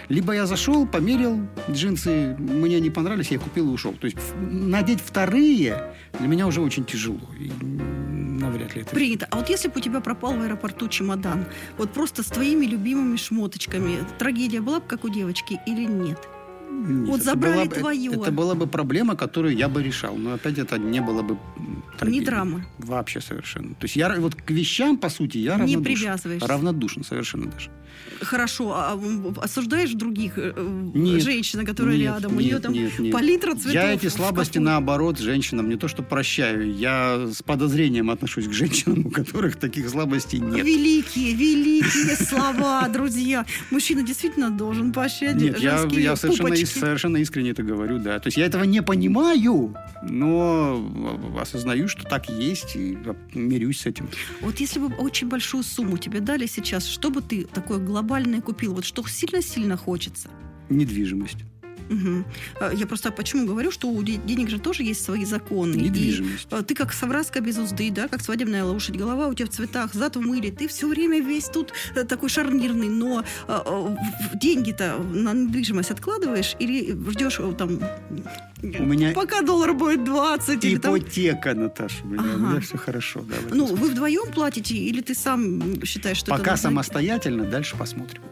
Либо 0.09 0.33
я 0.35 0.47
зашел, 0.47 0.87
померил 0.87 1.24
джинсы, 1.71 2.37
мне 2.39 2.81
не 2.81 2.91
понравились, 2.91 3.31
я 3.31 3.39
купил 3.39 3.71
и 3.71 3.73
ушел. 3.73 3.93
То 3.93 4.07
есть 4.07 4.19
надеть 4.37 5.01
вторые 5.01 5.95
для 6.19 6.29
меня 6.29 6.47
уже 6.47 6.61
очень 6.61 6.85
тяжело. 6.85 7.21
И 7.39 7.51
навряд 7.63 8.75
ли 8.75 8.83
это... 8.83 8.95
Принято. 8.95 9.27
А 9.31 9.37
вот 9.37 9.49
если 9.49 9.69
бы 9.69 9.79
у 9.79 9.81
тебя 9.81 10.01
пропал 10.01 10.35
в 10.35 10.43
аэропорту 10.43 10.89
чемодан, 10.89 11.47
вот 11.79 11.93
просто 11.93 12.23
с 12.23 12.27
твоими 12.27 12.67
любимыми 12.67 13.17
шмоточками, 13.17 13.99
трагедия 14.19 14.61
была 14.61 14.81
бы, 14.81 14.87
как 14.87 15.05
у 15.05 15.09
девочки, 15.09 15.61
или 15.67 15.85
нет? 15.85 16.19
Нет, 16.71 17.09
Вот 17.09 17.17
это 17.21 17.25
забрали 17.25 17.55
была 17.55 17.65
бы- 17.65 17.75
твое. 17.77 18.13
Это 18.13 18.31
была 18.33 18.55
бы 18.55 18.67
проблема, 18.67 19.17
которую 19.17 19.57
я 19.57 19.69
бы 19.69 19.83
решал. 19.83 20.17
Но 20.17 20.35
опять 20.35 20.59
это 20.59 20.79
не 20.79 21.01
было 21.01 21.23
бы 21.23 21.39
м, 21.57 21.83
Не 22.11 22.21
драмы. 22.21 22.65
Вообще 22.79 23.21
совершенно. 23.21 23.75
То 23.75 23.85
есть 23.85 23.97
я 23.97 24.15
вот 24.19 24.35
к 24.35 24.51
вещам, 24.51 24.97
по 24.99 25.09
сути, 25.09 25.39
я 25.39 25.55
Не 25.55 25.61
равнодушен. 25.77 25.85
привязываешься. 25.85 26.49
Равнодушен 26.49 27.05
совершенно 27.05 27.51
даже. 27.51 27.71
Хорошо, 28.21 28.73
а 28.75 28.95
м, 28.95 29.35
осуждаешь 29.41 29.93
других 29.93 30.37
э, 30.39 30.53
э, 30.57 30.91
Нет. 30.95 31.23
женщин, 31.23 31.65
которые 31.65 31.97
Нет, 31.99 32.07
рядом? 32.07 32.33
У 32.37 32.41
нет, 32.41 32.45
нее 32.51 32.59
там 32.59 32.73
нет, 32.73 32.99
нет. 32.99 33.13
палитра 33.13 33.53
цветов. 33.55 33.73
Я 33.73 33.93
эти 33.93 34.09
слабости, 34.09 34.59
наоборот, 34.59 35.19
женщинам 35.19 35.69
не 35.69 35.77
то 35.77 35.89
что 35.89 36.03
прощаю, 36.03 36.75
я 36.77 37.27
с 37.33 37.43
подозрением 37.43 38.11
отношусь 38.11 38.49
к 38.49 38.53
женщинам, 38.53 39.07
у 39.07 39.11
которых 39.11 39.57
таких 39.57 39.89
слабостей 39.89 40.41
нет. 40.41 40.65
Великие, 40.65 41.35
великие 41.35 42.17
слова, 42.17 42.87
друзья. 42.89 43.47
Мужчина 43.71 44.03
действительно 44.03 44.51
должен 44.51 44.93
поощрять 44.93 45.39
женские 45.41 46.03
я 46.03 46.17
совершенно, 46.17 46.49
пупочки. 46.55 46.77
ис- 46.77 46.81
совершенно 46.81 47.17
искренне 47.19 47.51
это 47.51 47.63
говорю, 47.63 47.99
да. 47.99 48.19
То 48.19 48.29
есть 48.29 48.37
я 48.37 48.47
этого 48.47 48.65
не 48.65 48.83
понимаю, 48.83 49.75
но 50.03 50.91
осознаю, 51.41 51.89
что 51.89 52.05
так 52.05 52.29
есть, 52.29 52.77
и 52.77 52.99
мирюсь 53.35 53.81
с 53.81 53.87
этим. 53.87 54.09
Вот 54.41 54.59
если 54.61 54.79
бы 54.81 54.87
очень 54.97 55.29
большую 55.29 55.63
сумму 55.63 55.99
тебе 55.99 56.21
дали 56.21 56.47
сейчас, 56.47 56.87
что 56.87 57.11
бы 57.11 57.21
ты 57.23 57.45
такое 57.45 57.79
глобальное 57.79 58.41
купил? 58.41 58.75
Вот 58.75 58.85
что 58.85 59.07
сильно-сильно 59.07 59.77
хочется? 59.77 60.29
Недвижимость. 60.71 61.39
А, 62.61 62.73
Я 62.73 62.87
просто 62.87 63.11
почему 63.13 63.47
говорю, 63.47 63.71
что 63.71 63.89
у 63.89 64.03
де- 64.03 64.17
денег 64.17 64.49
же 64.51 64.59
тоже 64.59 64.83
есть 64.83 65.05
свои 65.05 65.25
законы. 65.25 65.75
И, 65.75 65.81
Недвижимость. 65.83 66.47
а, 66.51 66.63
ты 66.63 66.75
как 66.75 66.93
совраска 66.93 67.41
без 67.41 67.59
узды, 67.59 67.91
да, 67.91 68.09
как 68.09 68.21
свадебная 68.23 68.65
лошадь, 68.65 68.97
голова 68.97 69.29
у 69.29 69.35
тебя 69.35 69.47
в 69.47 69.51
цветах, 69.51 69.93
зад 69.95 70.17
в 70.17 70.21
мыле, 70.21 70.51
ты 70.51 70.67
все 70.69 70.87
время 70.89 71.21
весь 71.21 71.45
тут 71.47 71.73
э, 71.95 72.05
такой 72.05 72.29
шарнирный, 72.29 72.89
но 72.89 73.25
а, 73.49 73.97
деньги-то 74.35 74.97
на 74.99 75.33
недвижимость 75.35 75.91
откладываешь 75.91 76.57
или 76.59 76.93
ждешь 77.11 77.37
э, 77.41 77.53
там, 77.59 77.79
У 78.63 78.85
меня 78.85 79.13
пока 79.13 79.43
доллар 79.43 79.75
будет 79.75 80.05
20 80.05 80.65
или 80.65 80.79
там... 80.79 80.97
ипотека, 80.97 81.55
Наташа, 81.55 82.03
у 82.05 82.09
меня, 82.09 82.23
у 82.23 82.27
Ага. 82.27 82.37
меня 82.39 82.61
все 82.61 82.77
хорошо. 82.79 83.21
Да, 83.29 83.35
Ну, 83.51 83.67
смысле. 83.69 83.77
вы 83.85 83.91
вдвоем 83.93 84.33
платите 84.33 84.75
или 84.75 85.01
ты 85.01 85.15
сам 85.15 85.83
считаешь, 85.85 86.19
что 86.19 86.31
это 86.33 86.39
Пока 86.39 86.53
нужно? 86.53 86.63
самостоятельно, 86.71 87.45
дальше 87.45 87.77
посмотрим. 87.77 88.23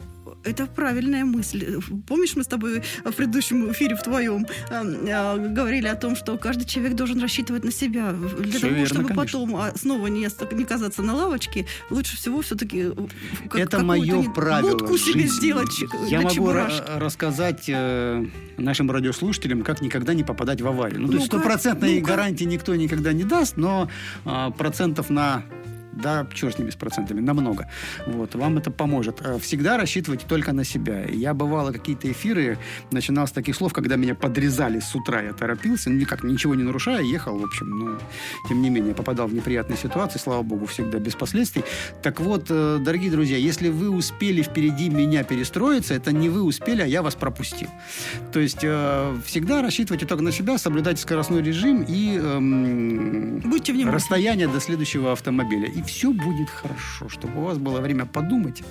Это 0.45 0.67
правильная 0.67 1.25
мысль. 1.25 1.81
Помнишь, 2.07 2.37
мы 2.37 2.43
с 2.43 2.47
тобой 2.47 2.83
в 3.05 3.13
предыдущем 3.13 3.71
эфире 3.73 3.97
в 3.97 4.03
твоем 4.03 4.47
э, 4.71 4.83
э, 4.83 5.49
говорили 5.49 5.87
о 5.87 5.95
том, 5.95 6.17
что 6.17 6.37
каждый 6.37 6.65
человек 6.65 6.95
должен 6.95 7.21
рассчитывать 7.21 7.65
на 7.65 7.71
себя. 7.73 8.13
Для 8.13 8.51
Всё 8.51 8.61
того, 8.61 8.73
верно, 8.73 8.87
чтобы 8.87 9.09
конечно. 9.09 9.39
потом 9.39 9.57
а, 9.57 9.73
снова 9.77 10.07
не, 10.09 10.29
не 10.55 10.65
казаться 10.65 11.03
на 11.03 11.15
лавочке, 11.15 11.67
лучше 11.91 12.17
всего 12.17 12.43
все-таки 12.43 12.91
это 13.55 13.85
мое 13.85 14.31
правило 14.31 14.73
будку 14.73 14.99
себе 14.99 15.27
сделать 15.27 15.73
Я 16.09 16.21
могу 16.21 16.53
рассказать 16.53 17.65
э, 17.69 18.25
нашим 18.57 18.91
радиослушателям, 18.91 19.63
как 19.63 19.81
никогда 19.81 20.15
не 20.15 20.25
попадать 20.25 20.61
в 20.61 20.67
аварию. 20.67 21.01
Ну, 21.01 21.09
то 21.09 21.15
есть 21.15 21.27
стопроцентной 21.27 22.01
ну-ка. 22.01 22.07
гарантии 22.07 22.45
никто 22.45 22.75
никогда 22.75 23.13
не 23.13 23.25
даст, 23.25 23.57
но 23.57 23.89
а, 24.25 24.51
процентов 24.51 25.11
на 25.11 25.45
да, 25.93 26.27
черт 26.35 26.57
с 26.57 26.59
ними 26.59 26.71
с 26.71 26.77
процентами, 26.77 27.21
намного. 27.21 27.69
Вот, 28.07 28.35
вам 28.35 28.59
это 28.59 28.71
поможет. 28.71 29.21
Э, 29.23 29.39
Всегда 29.39 29.77
рассчитывайте 29.77 30.27
только 30.27 30.53
на 30.53 30.65
себя. 30.65 31.05
Я, 31.05 31.35
бывало, 31.35 31.73
какие-то 31.73 32.11
эфиры 32.11 32.59
начинал 32.91 33.27
с 33.27 33.33
таких 33.33 33.57
слов, 33.57 33.73
когда 33.73 33.97
меня 33.97 34.15
подрезали 34.15 34.81
с 34.81 34.95
утра, 34.95 35.21
я 35.23 35.33
торопился, 35.33 35.91
ну, 35.91 35.97
никак 35.97 36.23
ничего 36.25 36.55
не 36.55 36.63
нарушая, 36.63 37.03
ехал, 37.03 37.39
в 37.39 37.45
общем, 37.45 37.69
ну, 37.71 37.99
тем 38.49 38.63
не 38.63 38.71
менее, 38.71 38.95
попадал 38.95 39.29
в 39.29 39.35
неприятные 39.35 39.77
ситуации, 39.77 40.19
слава 40.19 40.43
богу, 40.43 40.67
всегда 40.67 40.99
без 40.99 41.15
последствий. 41.15 41.65
Так 42.03 42.21
вот, 42.21 42.47
э, 42.51 42.79
дорогие 42.81 43.11
друзья, 43.11 43.37
если 43.37 43.69
вы 43.69 43.91
успели 43.91 44.43
впереди 44.43 44.89
меня 44.89 45.25
перестроиться, 45.25 45.95
это 45.95 46.13
не 46.13 46.29
вы 46.29 46.43
успели, 46.43 46.83
а 46.83 46.87
я 46.87 47.03
вас 47.03 47.15
пропустил. 47.15 47.69
То 48.33 48.41
есть 48.41 48.61
э, 48.63 49.17
всегда 49.27 49.63
рассчитывайте 49.63 50.07
только 50.07 50.23
на 50.23 50.33
себя, 50.33 50.59
соблюдайте 50.59 51.03
скоростной 51.03 51.43
режим 51.43 51.85
и 51.87 52.17
эм, 52.17 53.41
Будьте 53.41 53.73
внимательны. 53.73 53.93
расстояние 53.97 54.49
до 54.49 54.61
следующего 54.61 55.13
автомобиля. 55.13 55.69
И 55.69 55.82
все 55.83 56.13
будет 56.13 56.49
хорошо, 56.51 57.09
чтобы 57.09 57.41
у 57.41 57.45
вас 57.45 57.59
было 57.59 57.81
время 57.81 58.07
подумать 58.07 58.63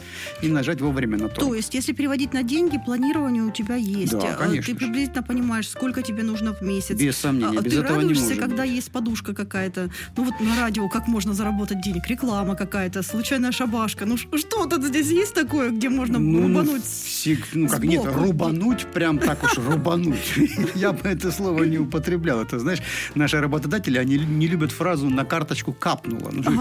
и 0.41 0.47
нажать 0.47 0.81
вовремя 0.81 1.17
на 1.17 1.27
то. 1.29 1.41
То 1.41 1.53
есть, 1.55 1.73
если 1.73 1.93
переводить 1.93 2.33
на 2.33 2.43
деньги, 2.43 2.79
планирование 2.83 3.43
у 3.43 3.51
тебя 3.51 3.75
есть. 3.75 4.11
Да, 4.11 4.33
А, 4.33 4.35
конечно 4.35 4.73
Ты 4.73 4.75
приблизительно 4.79 5.23
понимаешь, 5.23 5.67
сколько 5.69 6.01
тебе 6.01 6.23
нужно 6.23 6.53
в 6.53 6.61
месяц. 6.61 6.97
Без 6.99 7.17
сомнения, 7.17 7.59
А 7.59 7.61
без 7.61 7.73
ты 7.73 7.79
этого 7.79 7.95
не 7.97 8.01
радуешься, 8.03 8.23
может 8.25 8.39
когда 8.39 8.63
быть. 8.63 8.71
есть 8.71 8.91
подушка 8.91 9.33
какая-то. 9.33 9.89
Ну 10.17 10.23
вот 10.23 10.39
на 10.39 10.55
радио 10.59 10.87
как 10.89 11.07
можно 11.07 11.33
заработать 11.33 11.81
денег? 11.81 12.07
Реклама 12.07 12.55
какая-то, 12.55 13.03
случайная 13.03 13.51
шабашка. 13.51 14.05
Ну 14.05 14.17
что 14.17 14.65
тут 14.65 14.83
здесь 14.83 15.07
есть 15.09 15.33
такое, 15.33 15.71
где 15.71 15.89
можно 15.89 16.19
Ну, 16.19 16.47
рубануть? 16.47 16.83
всег- 16.83 17.45
ну, 17.53 17.67
как 17.67 17.83
нет, 17.83 18.01
сбоку. 18.03 18.19
рубануть, 18.19 18.85
прям 18.93 19.17
так 19.19 19.43
уж 19.43 19.57
рубануть. 19.57 20.33
Я 20.75 20.91
бы 20.91 21.07
это 21.09 21.31
слово 21.31 21.63
не 21.63 21.77
употреблял. 21.77 22.41
Это, 22.41 22.59
знаешь, 22.59 22.79
наши 23.15 23.39
работодатели, 23.39 23.97
они 23.97 24.17
не 24.17 24.47
любят 24.47 24.71
фразу 24.71 25.09
«на 25.09 25.25
карточку 25.25 25.73
капнуло». 25.73 26.29
Ну, 26.31 26.41
что 26.43 26.51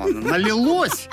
Оно 0.00 0.20
Налилось! 0.20 1.08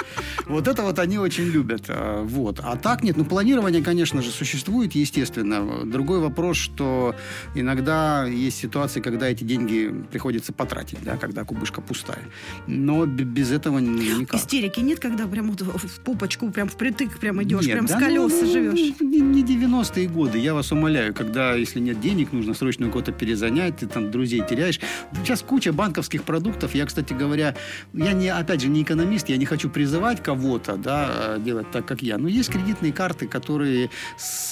Вот 0.46 0.68
это 0.68 0.82
вот 0.84 1.00
они 1.00 1.18
очень 1.18 1.46
любят. 1.46 1.86
А, 1.90 2.24
Вот. 2.24 2.60
А 2.64 2.76
так 2.76 3.04
нет, 3.04 3.18
ну, 3.18 3.26
планирование, 3.26 3.84
конечно 3.84 4.22
же, 4.22 4.32
существует, 4.32 4.96
естественно. 4.96 5.86
Другой 5.86 6.20
вопрос, 6.20 6.58
что 6.58 7.16
иногда 7.56 8.26
есть 8.26 8.58
ситуации, 8.58 9.02
когда 9.02 9.28
эти 9.30 9.44
деньги 9.44 9.94
приходится 10.12 10.54
потратить, 10.54 11.04
да, 11.04 11.18
когда 11.18 11.44
кубышка 11.44 11.82
пустая. 11.82 12.24
Но 12.68 13.06
без 13.06 13.52
этого 13.52 13.80
никак. 13.80 14.40
Истерики 14.40 14.80
нет, 14.80 15.00
когда 15.00 15.28
прям 15.28 15.52
вот 15.52 15.62
в 15.62 16.00
пупочку, 16.02 16.50
прям 16.50 16.68
впритык 16.70 17.20
прям 17.20 17.42
идешь, 17.44 17.66
Нет, 17.66 17.74
прям 17.74 17.86
да 17.86 17.98
с 17.98 18.00
колес 18.00 18.32
ну, 18.32 18.42
ну, 18.42 18.52
живешь. 18.52 18.74
Не, 19.02 19.20
не 19.20 19.44
90-е 19.44 20.08
годы, 20.08 20.40
я 20.40 20.54
вас 20.54 20.72
умоляю, 20.72 21.14
когда, 21.14 21.54
если 21.54 21.80
нет 21.80 22.00
денег, 22.02 22.32
нужно 22.32 22.54
срочно 22.54 22.88
кого-то 22.88 23.12
перезанять, 23.12 23.78
ты 23.78 23.88
там 23.88 24.12
друзей 24.12 24.42
теряешь. 24.48 24.80
Сейчас 25.24 25.42
куча 25.42 25.74
банковских 25.74 26.24
продуктов. 26.24 26.76
Я, 26.76 26.86
кстати 26.86 27.14
говоря, 27.14 27.56
я 27.94 28.14
не, 28.14 28.30
опять 28.30 28.62
же, 28.62 28.69
не 28.70 28.84
экономист, 28.84 29.30
я 29.30 29.38
не 29.38 29.46
хочу 29.46 29.70
призывать 29.70 30.24
кого-то, 30.24 30.78
да, 30.78 31.36
э, 31.38 31.40
делать 31.44 31.70
так, 31.72 31.86
как 31.86 32.02
я. 32.02 32.18
Но 32.18 32.28
есть 32.28 32.50
кредитные 32.50 32.94
карты, 32.94 33.28
которые 33.28 33.90
с, 34.18 34.52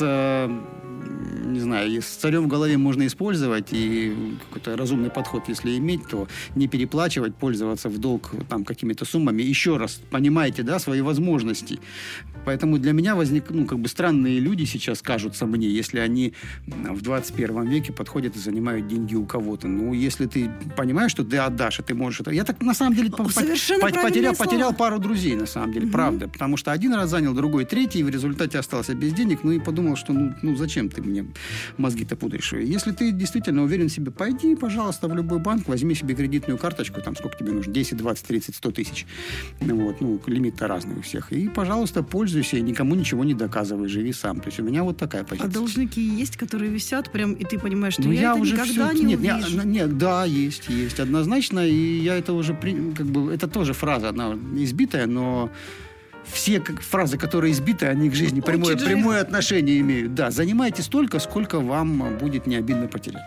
не 1.45 1.59
знаю, 1.59 2.01
с 2.01 2.05
царем 2.05 2.43
в 2.43 2.47
голове 2.47 2.77
можно 2.77 3.05
использовать, 3.07 3.69
и 3.71 4.35
какой-то 4.47 4.75
разумный 4.77 5.09
подход, 5.09 5.43
если 5.47 5.77
иметь, 5.77 6.07
то 6.07 6.27
не 6.55 6.67
переплачивать, 6.67 7.35
пользоваться 7.35 7.89
в 7.89 7.97
долг 7.97 8.31
там 8.49 8.63
какими-то 8.65 9.05
суммами. 9.05 9.41
Еще 9.41 9.77
раз, 9.77 10.01
понимаете, 10.09 10.63
да, 10.63 10.79
свои 10.79 11.01
возможности. 11.01 11.79
Поэтому 12.45 12.77
для 12.77 12.93
меня 12.93 13.15
возник, 13.15 13.49
ну, 13.49 13.65
как 13.65 13.79
бы 13.79 13.87
странные 13.89 14.39
люди 14.39 14.63
сейчас 14.63 15.01
кажутся 15.01 15.45
мне, 15.45 15.67
если 15.67 15.99
они 15.99 16.33
в 16.65 17.01
21 17.01 17.67
веке 17.67 17.91
подходят 17.93 18.35
и 18.35 18.39
занимают 18.39 18.87
деньги 18.87 19.15
у 19.15 19.25
кого-то. 19.25 19.67
Ну, 19.67 19.93
если 19.93 20.25
ты 20.27 20.49
понимаешь, 20.75 21.11
что 21.11 21.23
ты 21.25 21.37
отдашь, 21.37 21.79
и 21.79 21.83
ты 21.83 21.93
можешь 21.93 22.21
это... 22.21 22.31
Я 22.31 22.43
так, 22.43 22.61
на 22.61 22.73
самом 22.73 22.95
деле, 22.95 23.09
по- 23.09 23.27
Совершенно 23.29 23.81
по- 23.81 23.89
правильные 23.89 24.06
потерял, 24.09 24.35
слова. 24.35 24.49
потерял 24.49 24.73
пару 24.73 24.99
друзей, 24.99 25.35
на 25.35 25.45
самом 25.45 25.73
деле, 25.73 25.85
Мгм. 25.85 25.91
правда. 25.93 26.27
Потому 26.27 26.57
что 26.57 26.71
один 26.71 26.93
раз 26.93 27.09
занял, 27.09 27.33
другой 27.33 27.65
третий, 27.65 27.99
и 27.99 28.03
в 28.03 28.09
результате 28.09 28.59
остался 28.59 28.93
без 28.95 29.13
денег. 29.13 29.39
Ну, 29.43 29.51
и 29.51 29.59
подумал, 29.59 29.95
что 29.95 30.13
ну, 30.13 30.33
ну 30.41 30.55
зачем 30.55 30.89
ты 30.89 31.01
мне 31.01 31.25
мозги-то 31.77 32.15
пудришь? 32.15 32.53
Если 32.53 32.91
ты 32.91 33.11
действительно 33.11 33.63
уверен 33.63 33.87
в 33.87 33.91
себе, 33.91 34.11
пойди, 34.11 34.55
пожалуйста, 34.55 35.07
в 35.07 35.15
любой 35.15 35.39
банк, 35.39 35.67
возьми 35.67 35.95
себе 35.95 36.15
кредитную 36.15 36.57
карточку, 36.57 37.01
там 37.01 37.15
сколько 37.15 37.37
тебе 37.37 37.51
нужно, 37.51 37.73
10, 37.73 37.97
20, 37.97 38.25
30, 38.27 38.55
100 38.55 38.71
тысяч. 38.71 39.05
Ну, 39.61 39.75
вот, 39.85 40.01
ну, 40.01 40.19
лимит-то 40.27 40.67
разный 40.67 40.97
у 40.97 41.01
всех. 41.01 41.31
И, 41.31 41.47
пожалуйста, 41.49 42.03
пользуйся, 42.03 42.57
и 42.57 42.61
никому 42.61 42.95
ничего 42.95 43.23
не 43.23 43.33
доказывай, 43.33 43.87
живи 43.89 44.13
сам. 44.13 44.39
То 44.39 44.47
есть 44.47 44.59
у 44.59 44.63
меня 44.63 44.83
вот 44.83 44.97
такая 44.97 45.21
А 45.23 45.25
позиция. 45.25 45.49
должники 45.51 46.01
есть, 46.01 46.37
которые 46.37 46.69
висят 46.71 47.11
прям, 47.11 47.33
и 47.33 47.43
ты 47.43 47.57
понимаешь, 47.57 47.93
что 47.93 48.03
Ну, 48.03 48.11
я, 48.11 48.31
это 48.33 48.41
уже 48.41 48.53
никогда 48.53 48.89
всё- 48.89 48.97
не 48.99 49.03
нет, 49.15 49.21
я- 49.21 49.35
увижу. 49.37 49.61
нет, 49.67 49.97
да, 49.97 50.25
есть, 50.25 50.69
есть, 50.69 50.99
однозначно, 50.99 51.67
и 51.67 51.99
я 51.99 52.15
это 52.17 52.33
уже, 52.33 52.53
при- 52.53 52.93
как 52.95 53.05
бы, 53.07 53.33
это 53.33 53.47
тоже 53.47 53.73
фраза, 53.73 53.96
она 54.03 54.37
избитая, 54.55 55.07
но 55.07 55.49
все 56.31 56.59
как, 56.59 56.81
фразы, 56.81 57.17
которые 57.17 57.53
избиты, 57.53 57.87
они 57.87 58.09
к 58.09 58.15
жизни 58.15 58.41
прямое, 58.41 58.75
прямое 58.75 59.21
отношение 59.21 59.79
имеют. 59.79 60.15
Да, 60.15 60.31
занимайте 60.31 60.81
столько, 60.81 61.19
сколько 61.19 61.59
вам 61.59 62.17
будет 62.17 62.47
не 62.47 62.55
обидно 62.55 62.87
потерять. 62.87 63.23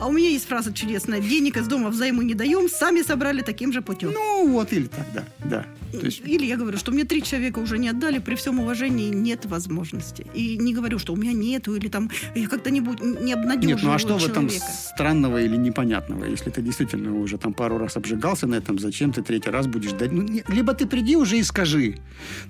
А 0.00 0.06
у 0.06 0.12
меня 0.12 0.28
есть 0.28 0.46
фраза 0.46 0.72
чудесная. 0.72 1.20
Денег 1.20 1.56
из 1.56 1.66
дома 1.66 1.90
взаймы 1.90 2.24
не 2.24 2.34
даем, 2.34 2.68
сами 2.68 3.02
собрали 3.02 3.42
таким 3.42 3.72
же 3.72 3.82
путем. 3.82 4.12
Ну, 4.12 4.48
вот 4.48 4.72
или 4.72 4.86
так, 4.86 5.06
да, 5.14 5.24
да. 5.44 5.66
То 6.00 6.06
есть, 6.06 6.22
Или 6.24 6.44
я 6.46 6.56
говорю, 6.56 6.76
что 6.78 6.92
мне 6.92 7.04
три 7.04 7.22
человека 7.22 7.58
уже 7.58 7.78
не 7.78 7.88
отдали, 7.88 8.18
при 8.18 8.34
всем 8.34 8.58
уважении 8.60 9.10
нет 9.10 9.46
возможности. 9.46 10.26
И 10.34 10.56
не 10.58 10.74
говорю, 10.74 10.98
что 10.98 11.12
у 11.12 11.16
меня 11.16 11.32
нету, 11.32 11.74
или 11.76 11.88
там 11.88 12.10
я 12.34 12.48
как-то 12.48 12.70
не, 12.70 12.80
обнадеживаю 12.80 13.76
нет, 13.76 13.82
ну 13.82 13.92
а 13.92 13.98
что 13.98 14.18
в 14.18 14.24
этом 14.24 14.48
человека. 14.48 14.66
странного 14.66 15.40
или 15.40 15.56
непонятного? 15.56 16.24
Если 16.24 16.50
ты 16.50 16.62
действительно 16.62 17.14
уже 17.14 17.38
там 17.38 17.54
пару 17.54 17.78
раз 17.78 17.96
обжигался 17.96 18.46
на 18.46 18.56
этом, 18.56 18.78
зачем 18.78 19.12
ты 19.12 19.22
третий 19.22 19.50
раз 19.50 19.66
будешь 19.66 19.92
дать? 19.92 20.12
Ну, 20.12 20.26
либо 20.48 20.74
ты 20.74 20.86
приди 20.86 21.16
уже 21.16 21.38
и 21.38 21.42
скажи. 21.42 21.98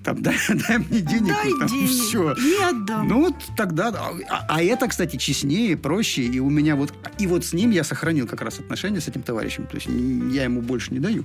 Там, 0.03 0.23
дай, 0.23 0.37
дай 0.49 0.79
мне 0.79 1.01
денег, 1.01 1.35
Дай 1.35 1.51
там, 1.59 1.69
денег, 1.69 1.91
все. 1.91 2.35
не 2.35 2.65
отдам. 2.65 3.09
Ну, 3.09 3.21
вот 3.21 3.35
тогда... 3.57 3.89
А, 4.29 4.45
а 4.49 4.63
это, 4.63 4.89
кстати, 4.89 5.17
честнее, 5.17 5.77
проще. 5.77 6.23
И 6.23 6.41
у 6.41 6.51
меня 6.51 6.77
вот... 6.77 6.93
И 7.19 7.27
вот 7.27 7.45
с 7.45 7.53
ним 7.53 7.71
я 7.71 7.85
сохранил 7.85 8.27
как 8.27 8.43
раз 8.43 8.59
отношения 8.59 9.01
с 9.01 9.09
этим 9.09 9.23
товарищем. 9.23 9.67
То 9.67 9.77
есть 9.77 9.87
я 10.35 10.45
ему 10.45 10.61
больше 10.61 10.93
не 10.93 11.01
даю, 11.01 11.25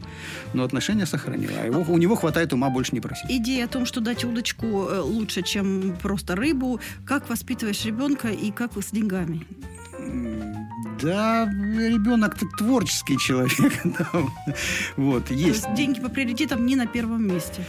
но 0.53 0.63
отношения 0.63 1.05
сохранил. 1.05 1.51
А 1.61 1.65
его, 1.65 1.81
у 1.81 1.97
него 1.97 2.15
хватает 2.15 2.53
ума 2.53 2.69
больше 2.69 2.93
не 2.93 3.01
просить. 3.01 3.29
Идея 3.29 3.65
о 3.65 3.67
том, 3.67 3.85
что 3.85 4.01
дать 4.01 4.23
удочку 4.23 4.87
э, 4.89 4.99
лучше, 4.99 5.41
чем 5.41 5.95
просто 6.01 6.35
рыбу. 6.35 6.79
Как 7.05 7.29
воспитываешь 7.29 7.83
ребенка 7.85 8.29
и 8.29 8.51
как 8.51 8.75
вы 8.75 8.81
с 8.81 8.91
деньгами? 8.91 9.45
Да, 11.01 11.45
ребенок 11.45 12.37
творческий 12.57 13.17
человек. 13.17 13.51
Да. 13.99 14.09
Вот, 14.97 15.31
есть. 15.31 15.63
То 15.63 15.69
есть 15.69 15.77
деньги 15.77 15.99
по 15.99 16.09
приоритетам 16.09 16.65
не 16.65 16.75
на 16.75 16.87
первом 16.87 17.27
месте. 17.27 17.63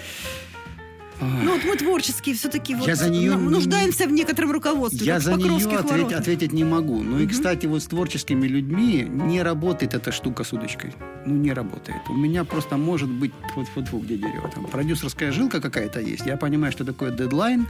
Ну 1.20 1.52
вот 1.52 1.64
мы 1.64 1.76
творческие 1.76 2.34
все-таки 2.34 2.74
вот 2.74 2.88
за 2.88 3.08
нее 3.10 3.36
нуждаемся 3.36 4.06
в 4.06 4.12
некотором 4.12 4.52
руководстве. 4.52 5.06
Я 5.06 5.20
за 5.20 5.34
нее 5.34 5.78
ответить, 5.78 6.12
ответить 6.12 6.52
не 6.52 6.64
могу. 6.64 7.02
Ну 7.02 7.16
угу. 7.16 7.22
и, 7.22 7.26
кстати, 7.26 7.66
вот 7.66 7.82
с 7.82 7.86
творческими 7.86 8.46
людьми 8.46 9.06
не 9.08 9.42
работает 9.42 9.94
эта 9.94 10.12
штука 10.12 10.44
с 10.44 10.52
удочкой. 10.52 10.94
Ну 11.26 11.34
не 11.34 11.52
работает. 11.52 12.00
У 12.08 12.14
меня 12.14 12.44
просто 12.44 12.76
может 12.76 13.08
быть 13.08 13.32
вот 13.54 13.66
вот 13.74 14.02
где 14.02 14.16
дерево. 14.16 14.50
Там 14.54 14.64
продюсерская 14.66 15.32
жилка 15.32 15.60
какая-то 15.60 16.00
есть. 16.00 16.26
Я 16.26 16.36
понимаю, 16.36 16.72
что 16.72 16.84
такое 16.84 17.10
дедлайн. 17.10 17.66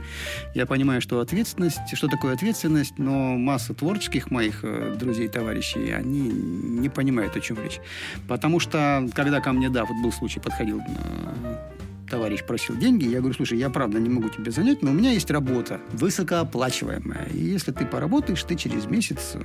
Я 0.55 0.65
понимаю, 0.65 1.01
что 1.01 1.19
ответственность, 1.19 1.79
что 1.93 2.07
такое 2.07 2.33
ответственность. 2.33 2.97
Но 2.97 3.37
масса 3.37 3.73
творческих 3.73 4.31
моих 4.31 4.59
э, 4.63 4.95
друзей, 4.97 5.27
товарищей, 5.27 5.91
они 5.91 6.21
не 6.21 6.89
понимают, 6.89 7.35
о 7.35 7.41
чем 7.41 7.61
речь. 7.61 7.79
Потому 8.27 8.59
что, 8.59 9.07
когда 9.13 9.41
ко 9.41 9.51
мне, 9.51 9.69
да, 9.69 9.85
вот 9.85 10.01
был 10.01 10.11
случай, 10.11 10.39
подходил 10.39 10.79
э, 10.79 11.80
товарищ 12.11 12.43
просил 12.43 12.75
деньги, 12.75 13.05
я 13.05 13.19
говорю, 13.19 13.33
слушай, 13.33 13.57
я 13.57 13.69
правда 13.69 13.97
не 13.97 14.09
могу 14.09 14.27
тебе 14.27 14.51
занять, 14.51 14.81
но 14.81 14.91
у 14.91 14.93
меня 14.93 15.11
есть 15.11 15.31
работа, 15.31 15.79
высокооплачиваемая. 15.93 17.29
И 17.33 17.39
если 17.39 17.71
ты 17.71 17.85
поработаешь, 17.85 18.43
ты 18.43 18.55
через 18.55 18.85
месяц 18.85 19.35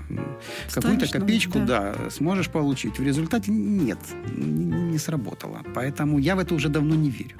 какую-то 0.74 1.06
копеечку, 1.06 1.60
да. 1.60 1.94
да, 1.94 2.10
сможешь 2.10 2.50
получить. 2.50 2.98
В 2.98 3.02
результате 3.04 3.52
нет, 3.52 3.98
не, 4.36 4.64
не 4.64 4.98
сработало. 4.98 5.62
Поэтому 5.74 6.18
я 6.18 6.34
в 6.34 6.40
это 6.40 6.54
уже 6.54 6.68
давно 6.68 6.96
не 6.96 7.08
верю. 7.08 7.36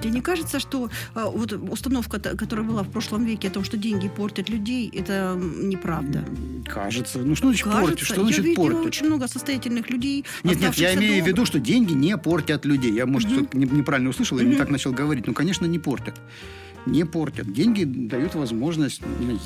Тебе 0.00 0.10
не 0.10 0.20
кажется, 0.20 0.58
что 0.58 0.90
а, 1.14 1.26
вот 1.26 1.52
установка, 1.52 2.18
которая 2.18 2.66
была 2.66 2.82
в 2.82 2.90
прошлом 2.90 3.24
веке 3.24 3.48
о 3.48 3.50
том, 3.50 3.64
что 3.64 3.76
деньги 3.76 4.08
портят 4.08 4.48
людей, 4.48 4.90
это 4.94 5.36
неправда? 5.36 6.24
Кажется. 6.66 7.18
Ну 7.18 7.34
что 7.34 7.48
значит 7.48 7.64
кажется, 7.64 7.86
портят? 7.86 8.06
Что 8.06 8.22
значит 8.22 8.44
я 8.44 8.54
портят? 8.54 8.86
очень 8.86 9.06
много 9.06 9.28
состоятельных 9.28 9.90
людей. 9.90 10.24
Нет, 10.44 10.60
нет, 10.60 10.74
я 10.74 10.94
имею 10.94 11.14
дома. 11.14 11.24
в 11.24 11.26
виду, 11.28 11.46
что 11.46 11.58
деньги 11.58 11.92
не 11.92 12.16
портят 12.16 12.64
людей. 12.64 12.92
Я, 12.92 13.06
может, 13.06 13.30
угу. 13.30 13.48
неправильно 13.52 14.10
услышал, 14.10 14.36
угу. 14.36 14.44
и 14.44 14.48
не 14.48 14.56
так 14.56 14.70
начал 14.70 14.92
говорить. 14.92 15.26
Ну, 15.26 15.34
конечно, 15.34 15.66
не 15.66 15.78
портят 15.78 16.14
не 16.86 17.04
портят. 17.04 17.52
Деньги 17.52 17.84
дают 17.84 18.34
возможность 18.34 19.02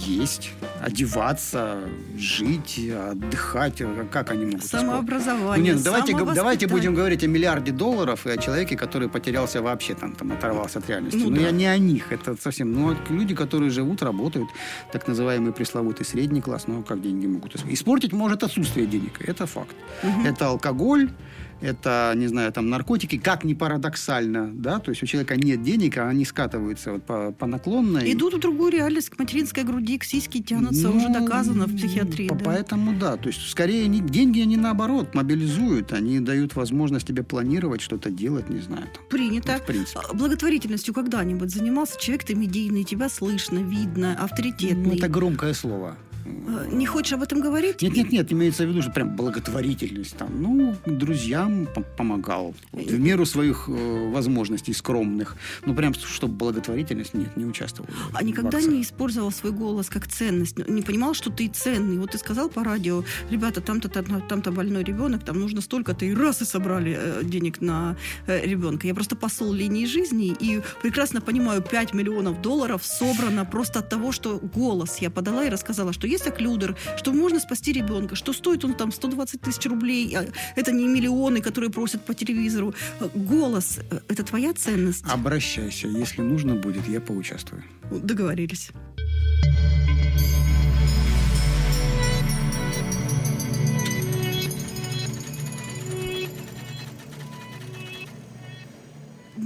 есть, 0.07 0.53
одеваться, 0.83 1.81
жить, 2.17 2.79
отдыхать. 3.11 3.83
Как 4.13 4.31
они 4.31 4.45
могут 4.45 4.65
Самообразование, 4.65 5.73
ну, 5.73 5.79
нет, 5.79 5.85
давайте, 5.85 6.17
давайте 6.35 6.67
будем 6.67 6.95
говорить 6.95 7.25
о 7.25 7.27
миллиарде 7.27 7.73
долларов 7.73 8.27
и 8.27 8.31
о 8.31 8.37
человеке, 8.37 8.77
который 8.77 9.09
потерялся 9.09 9.63
вообще, 9.63 9.95
там, 9.95 10.13
там 10.13 10.33
оторвался 10.33 10.79
от 10.79 10.89
реальности. 10.89 11.19
Ну, 11.19 11.31
Но 11.31 11.37
да. 11.37 11.43
я 11.43 11.51
не 11.51 11.67
о 11.67 11.79
них, 11.79 12.13
это 12.13 12.37
совсем... 12.41 12.73
Ну, 12.73 12.95
люди, 13.09 13.35
которые 13.35 13.71
живут, 13.71 14.03
работают, 14.03 14.49
так 14.93 15.09
называемый 15.09 15.53
пресловутый 15.53 16.05
средний 16.05 16.41
класс, 16.41 16.65
ну, 16.67 16.83
как 16.83 17.01
деньги 17.01 17.27
могут... 17.27 17.57
Испортить 17.69 18.13
может 18.13 18.43
отсутствие 18.43 18.87
денег, 18.87 19.21
это 19.21 19.47
факт. 19.47 19.75
Угу. 20.03 20.27
Это 20.27 20.49
алкоголь, 20.49 21.11
это, 21.61 22.13
не 22.17 22.27
знаю, 22.27 22.53
там, 22.53 22.69
наркотики, 22.71 23.19
как 23.19 23.45
ни 23.45 23.55
парадоксально, 23.55 24.51
да, 24.55 24.79
то 24.79 24.91
есть 24.91 25.03
у 25.03 25.07
человека 25.07 25.37
нет 25.37 25.63
денег, 25.63 25.99
а 25.99 26.09
они 26.09 26.25
скатываются 26.25 26.93
вот 26.93 27.05
по, 27.05 27.33
по 27.33 27.47
наклонной. 27.47 28.13
Идут 28.13 28.35
в 28.35 28.41
другую 28.41 28.73
реальность, 28.73 29.11
к 29.11 29.19
материнской 29.19 29.65
груди, 29.65 29.99
к 29.99 30.05
сиське 30.05 30.41
тянутся, 30.41 30.89
ну, 30.89 30.97
уже 30.97 31.09
доказано 31.09 31.67
в 31.67 31.77
психиатрии. 31.77 32.29
По 32.29 32.35
да. 32.35 32.45
Поэтому, 32.45 32.99
да, 32.99 33.17
то 33.17 33.29
есть 33.29 33.49
скорее 33.49 33.87
не, 33.89 34.01
деньги 34.01 34.41
они 34.41 34.57
наоборот 34.57 35.15
мобилизуют, 35.15 35.93
они 35.93 36.21
дают 36.21 36.55
возможность 36.57 37.07
тебе 37.07 37.23
планировать, 37.23 37.81
что-то 37.81 38.11
делать, 38.11 38.49
не 38.49 38.61
знаю. 38.61 38.87
Там, 38.95 39.05
Принято. 39.09 39.59
в 39.59 39.67
принципе. 39.67 40.01
А, 40.09 40.15
благотворительностью 40.15 40.95
когда-нибудь 40.95 41.51
занимался 41.51 42.01
человек, 42.01 42.25
ты 42.25 42.35
медийный, 42.35 42.85
тебя 42.85 43.09
слышно, 43.09 43.59
видно, 43.59 44.17
авторитетный. 44.19 44.91
Ну, 44.91 44.95
это 44.95 45.09
громкое 45.09 45.55
слово. 45.55 45.97
Э, 46.25 46.69
не 46.71 46.87
хочешь 46.87 47.13
об 47.13 47.23
этом 47.23 47.41
говорить? 47.41 47.83
Нет, 47.83 47.95
нет, 47.95 48.13
нет, 48.13 48.33
имеется 48.33 48.65
в 48.65 48.69
виду, 48.69 48.83
что 48.83 48.91
прям 48.91 49.17
благотворительность 49.17 50.17
там. 50.17 50.43
Ну, 50.43 50.77
друзьям 50.87 51.69
помогал. 51.97 52.55
Вот, 52.73 52.87
в 52.87 52.99
меру 52.99 53.27
своих 53.27 53.69
э, 53.69 54.11
возможностей 54.11 54.73
скромных. 54.73 55.37
Ну, 55.67 55.75
прям, 55.75 55.95
чтобы 55.95 56.35
благотворительность, 56.35 57.15
нет, 57.15 57.37
не 57.37 57.45
участвовал. 57.45 57.89
А 58.13 58.23
никогда 58.23 58.61
не 58.61 58.83
использовал 58.83 59.31
свой 59.31 59.53
голос 59.53 59.89
как 59.89 60.07
ценность? 60.07 60.59
Ну, 60.59 60.65
не 60.69 60.83
понимал, 60.83 61.15
что 61.15 61.31
ты 61.31 61.49
ценный? 61.49 61.99
Вот 61.99 62.13
ты 62.13 62.19
сказал 62.19 62.49
по 62.49 62.65
радио, 62.65 63.05
ребята, 63.31 63.61
там-то 63.61 63.89
там-то 63.89 64.51
больной 64.51 64.85
ребенок, 64.85 65.25
там 65.25 65.41
нужно 65.41 65.61
столько-то, 65.61 66.05
и 66.05 66.15
раз 66.15 66.43
и 66.43 66.45
собрали 66.45 66.97
э, 66.99 67.21
денег 67.25 67.61
на 67.61 67.97
э, 68.27 68.47
ребенка. 68.47 68.87
Я 68.87 68.95
просто 68.95 69.17
посол 69.17 69.53
линии 69.53 69.87
жизни 69.87 70.37
и 70.39 70.61
прекрасно 70.83 71.21
понимаю, 71.21 71.63
5 71.63 71.95
миллионов 71.95 72.41
долларов 72.43 72.85
собрано 72.85 73.45
просто 73.45 73.81
от 73.81 73.89
того, 73.89 74.13
что 74.13 74.39
голос 74.39 74.99
я 74.99 75.11
подала 75.11 75.45
и 75.45 75.51
рассказала, 75.51 75.93
что 75.93 76.07
есть 76.11 76.27
оклюдер, 76.27 76.77
что 76.97 77.13
можно 77.13 77.41
спасти 77.41 77.73
ребенка, 77.73 78.15
что 78.17 78.33
стоит 78.33 78.65
он 78.65 78.75
там 78.75 78.93
120 78.93 79.41
тысяч 79.41 79.65
рублей, 79.67 80.15
а 80.17 80.27
это 80.57 80.73
не 80.73 80.87
миллионы, 80.87 81.41
которые 81.41 81.71
просят 81.71 82.05
по 82.05 82.15
телевизору. 82.15 82.75
Голос– 83.15 83.79
это 84.09 84.23
твоя 84.25 84.53
ценность. 84.53 85.05
Обращайся, 85.09 85.89
если 85.89 86.23
нужно 86.23 86.55
будет, 86.55 86.89
я 86.89 87.01
поучаствую. 87.01 87.63
Договорились. 87.91 88.71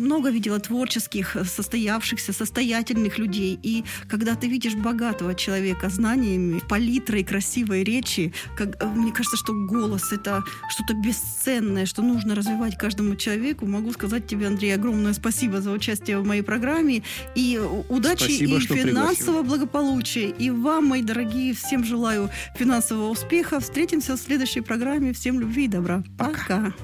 Много 0.05 0.31
видела 0.31 0.59
творческих, 0.61 1.37
э, 1.37 1.45
состоявшихся, 1.45 2.33
состоятельных 2.33 3.19
людей. 3.19 3.59
И 3.63 3.85
когда 4.09 4.35
ты 4.35 4.49
видишь 4.49 4.75
богатого 4.75 5.35
человека 5.35 5.89
знаниями, 5.89 6.61
палитрой 6.69 7.25
красивой 7.25 7.85
речи, 7.85 8.33
как, 8.57 8.83
э, 8.83 8.87
мне 8.87 9.13
кажется, 9.13 9.37
что 9.37 9.53
голос— 9.53 10.13
это 10.13 10.45
что-то 10.69 10.95
бесценное, 10.95 11.87
что 11.87 12.03
нужно 12.03 12.35
развивать 12.35 12.79
каждому 12.79 13.17
человеку. 13.17 13.67
Могу 13.67 13.93
сказать 13.93 14.27
тебе, 14.27 14.47
Андрей, 14.47 14.75
огромное 14.75 15.13
спасибо 15.13 15.61
за 15.61 15.71
участие 15.71 16.19
в 16.19 16.27
моей 16.27 16.43
программе. 16.43 17.03
И 17.35 17.61
удачи, 17.89 18.25
спасибо, 18.25 18.57
и 18.57 18.61
финансового 18.61 19.43
благополучия. 19.43 20.29
И 20.29 20.51
вам, 20.51 20.87
мои 20.87 21.03
дорогие, 21.03 21.55
всем 21.55 21.85
желаю 21.85 22.31
финансового 22.57 23.11
успеха. 23.11 23.61
Встретимся 23.61 24.17
в 24.17 24.21
следующей 24.21 24.61
программе. 24.61 25.13
Всем 25.13 25.41
любви 25.41 25.65
и 25.65 25.69
добра. 25.69 26.03
Пока. 26.19 26.35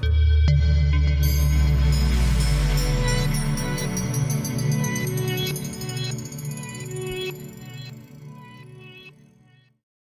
Пока. 0.01 0.60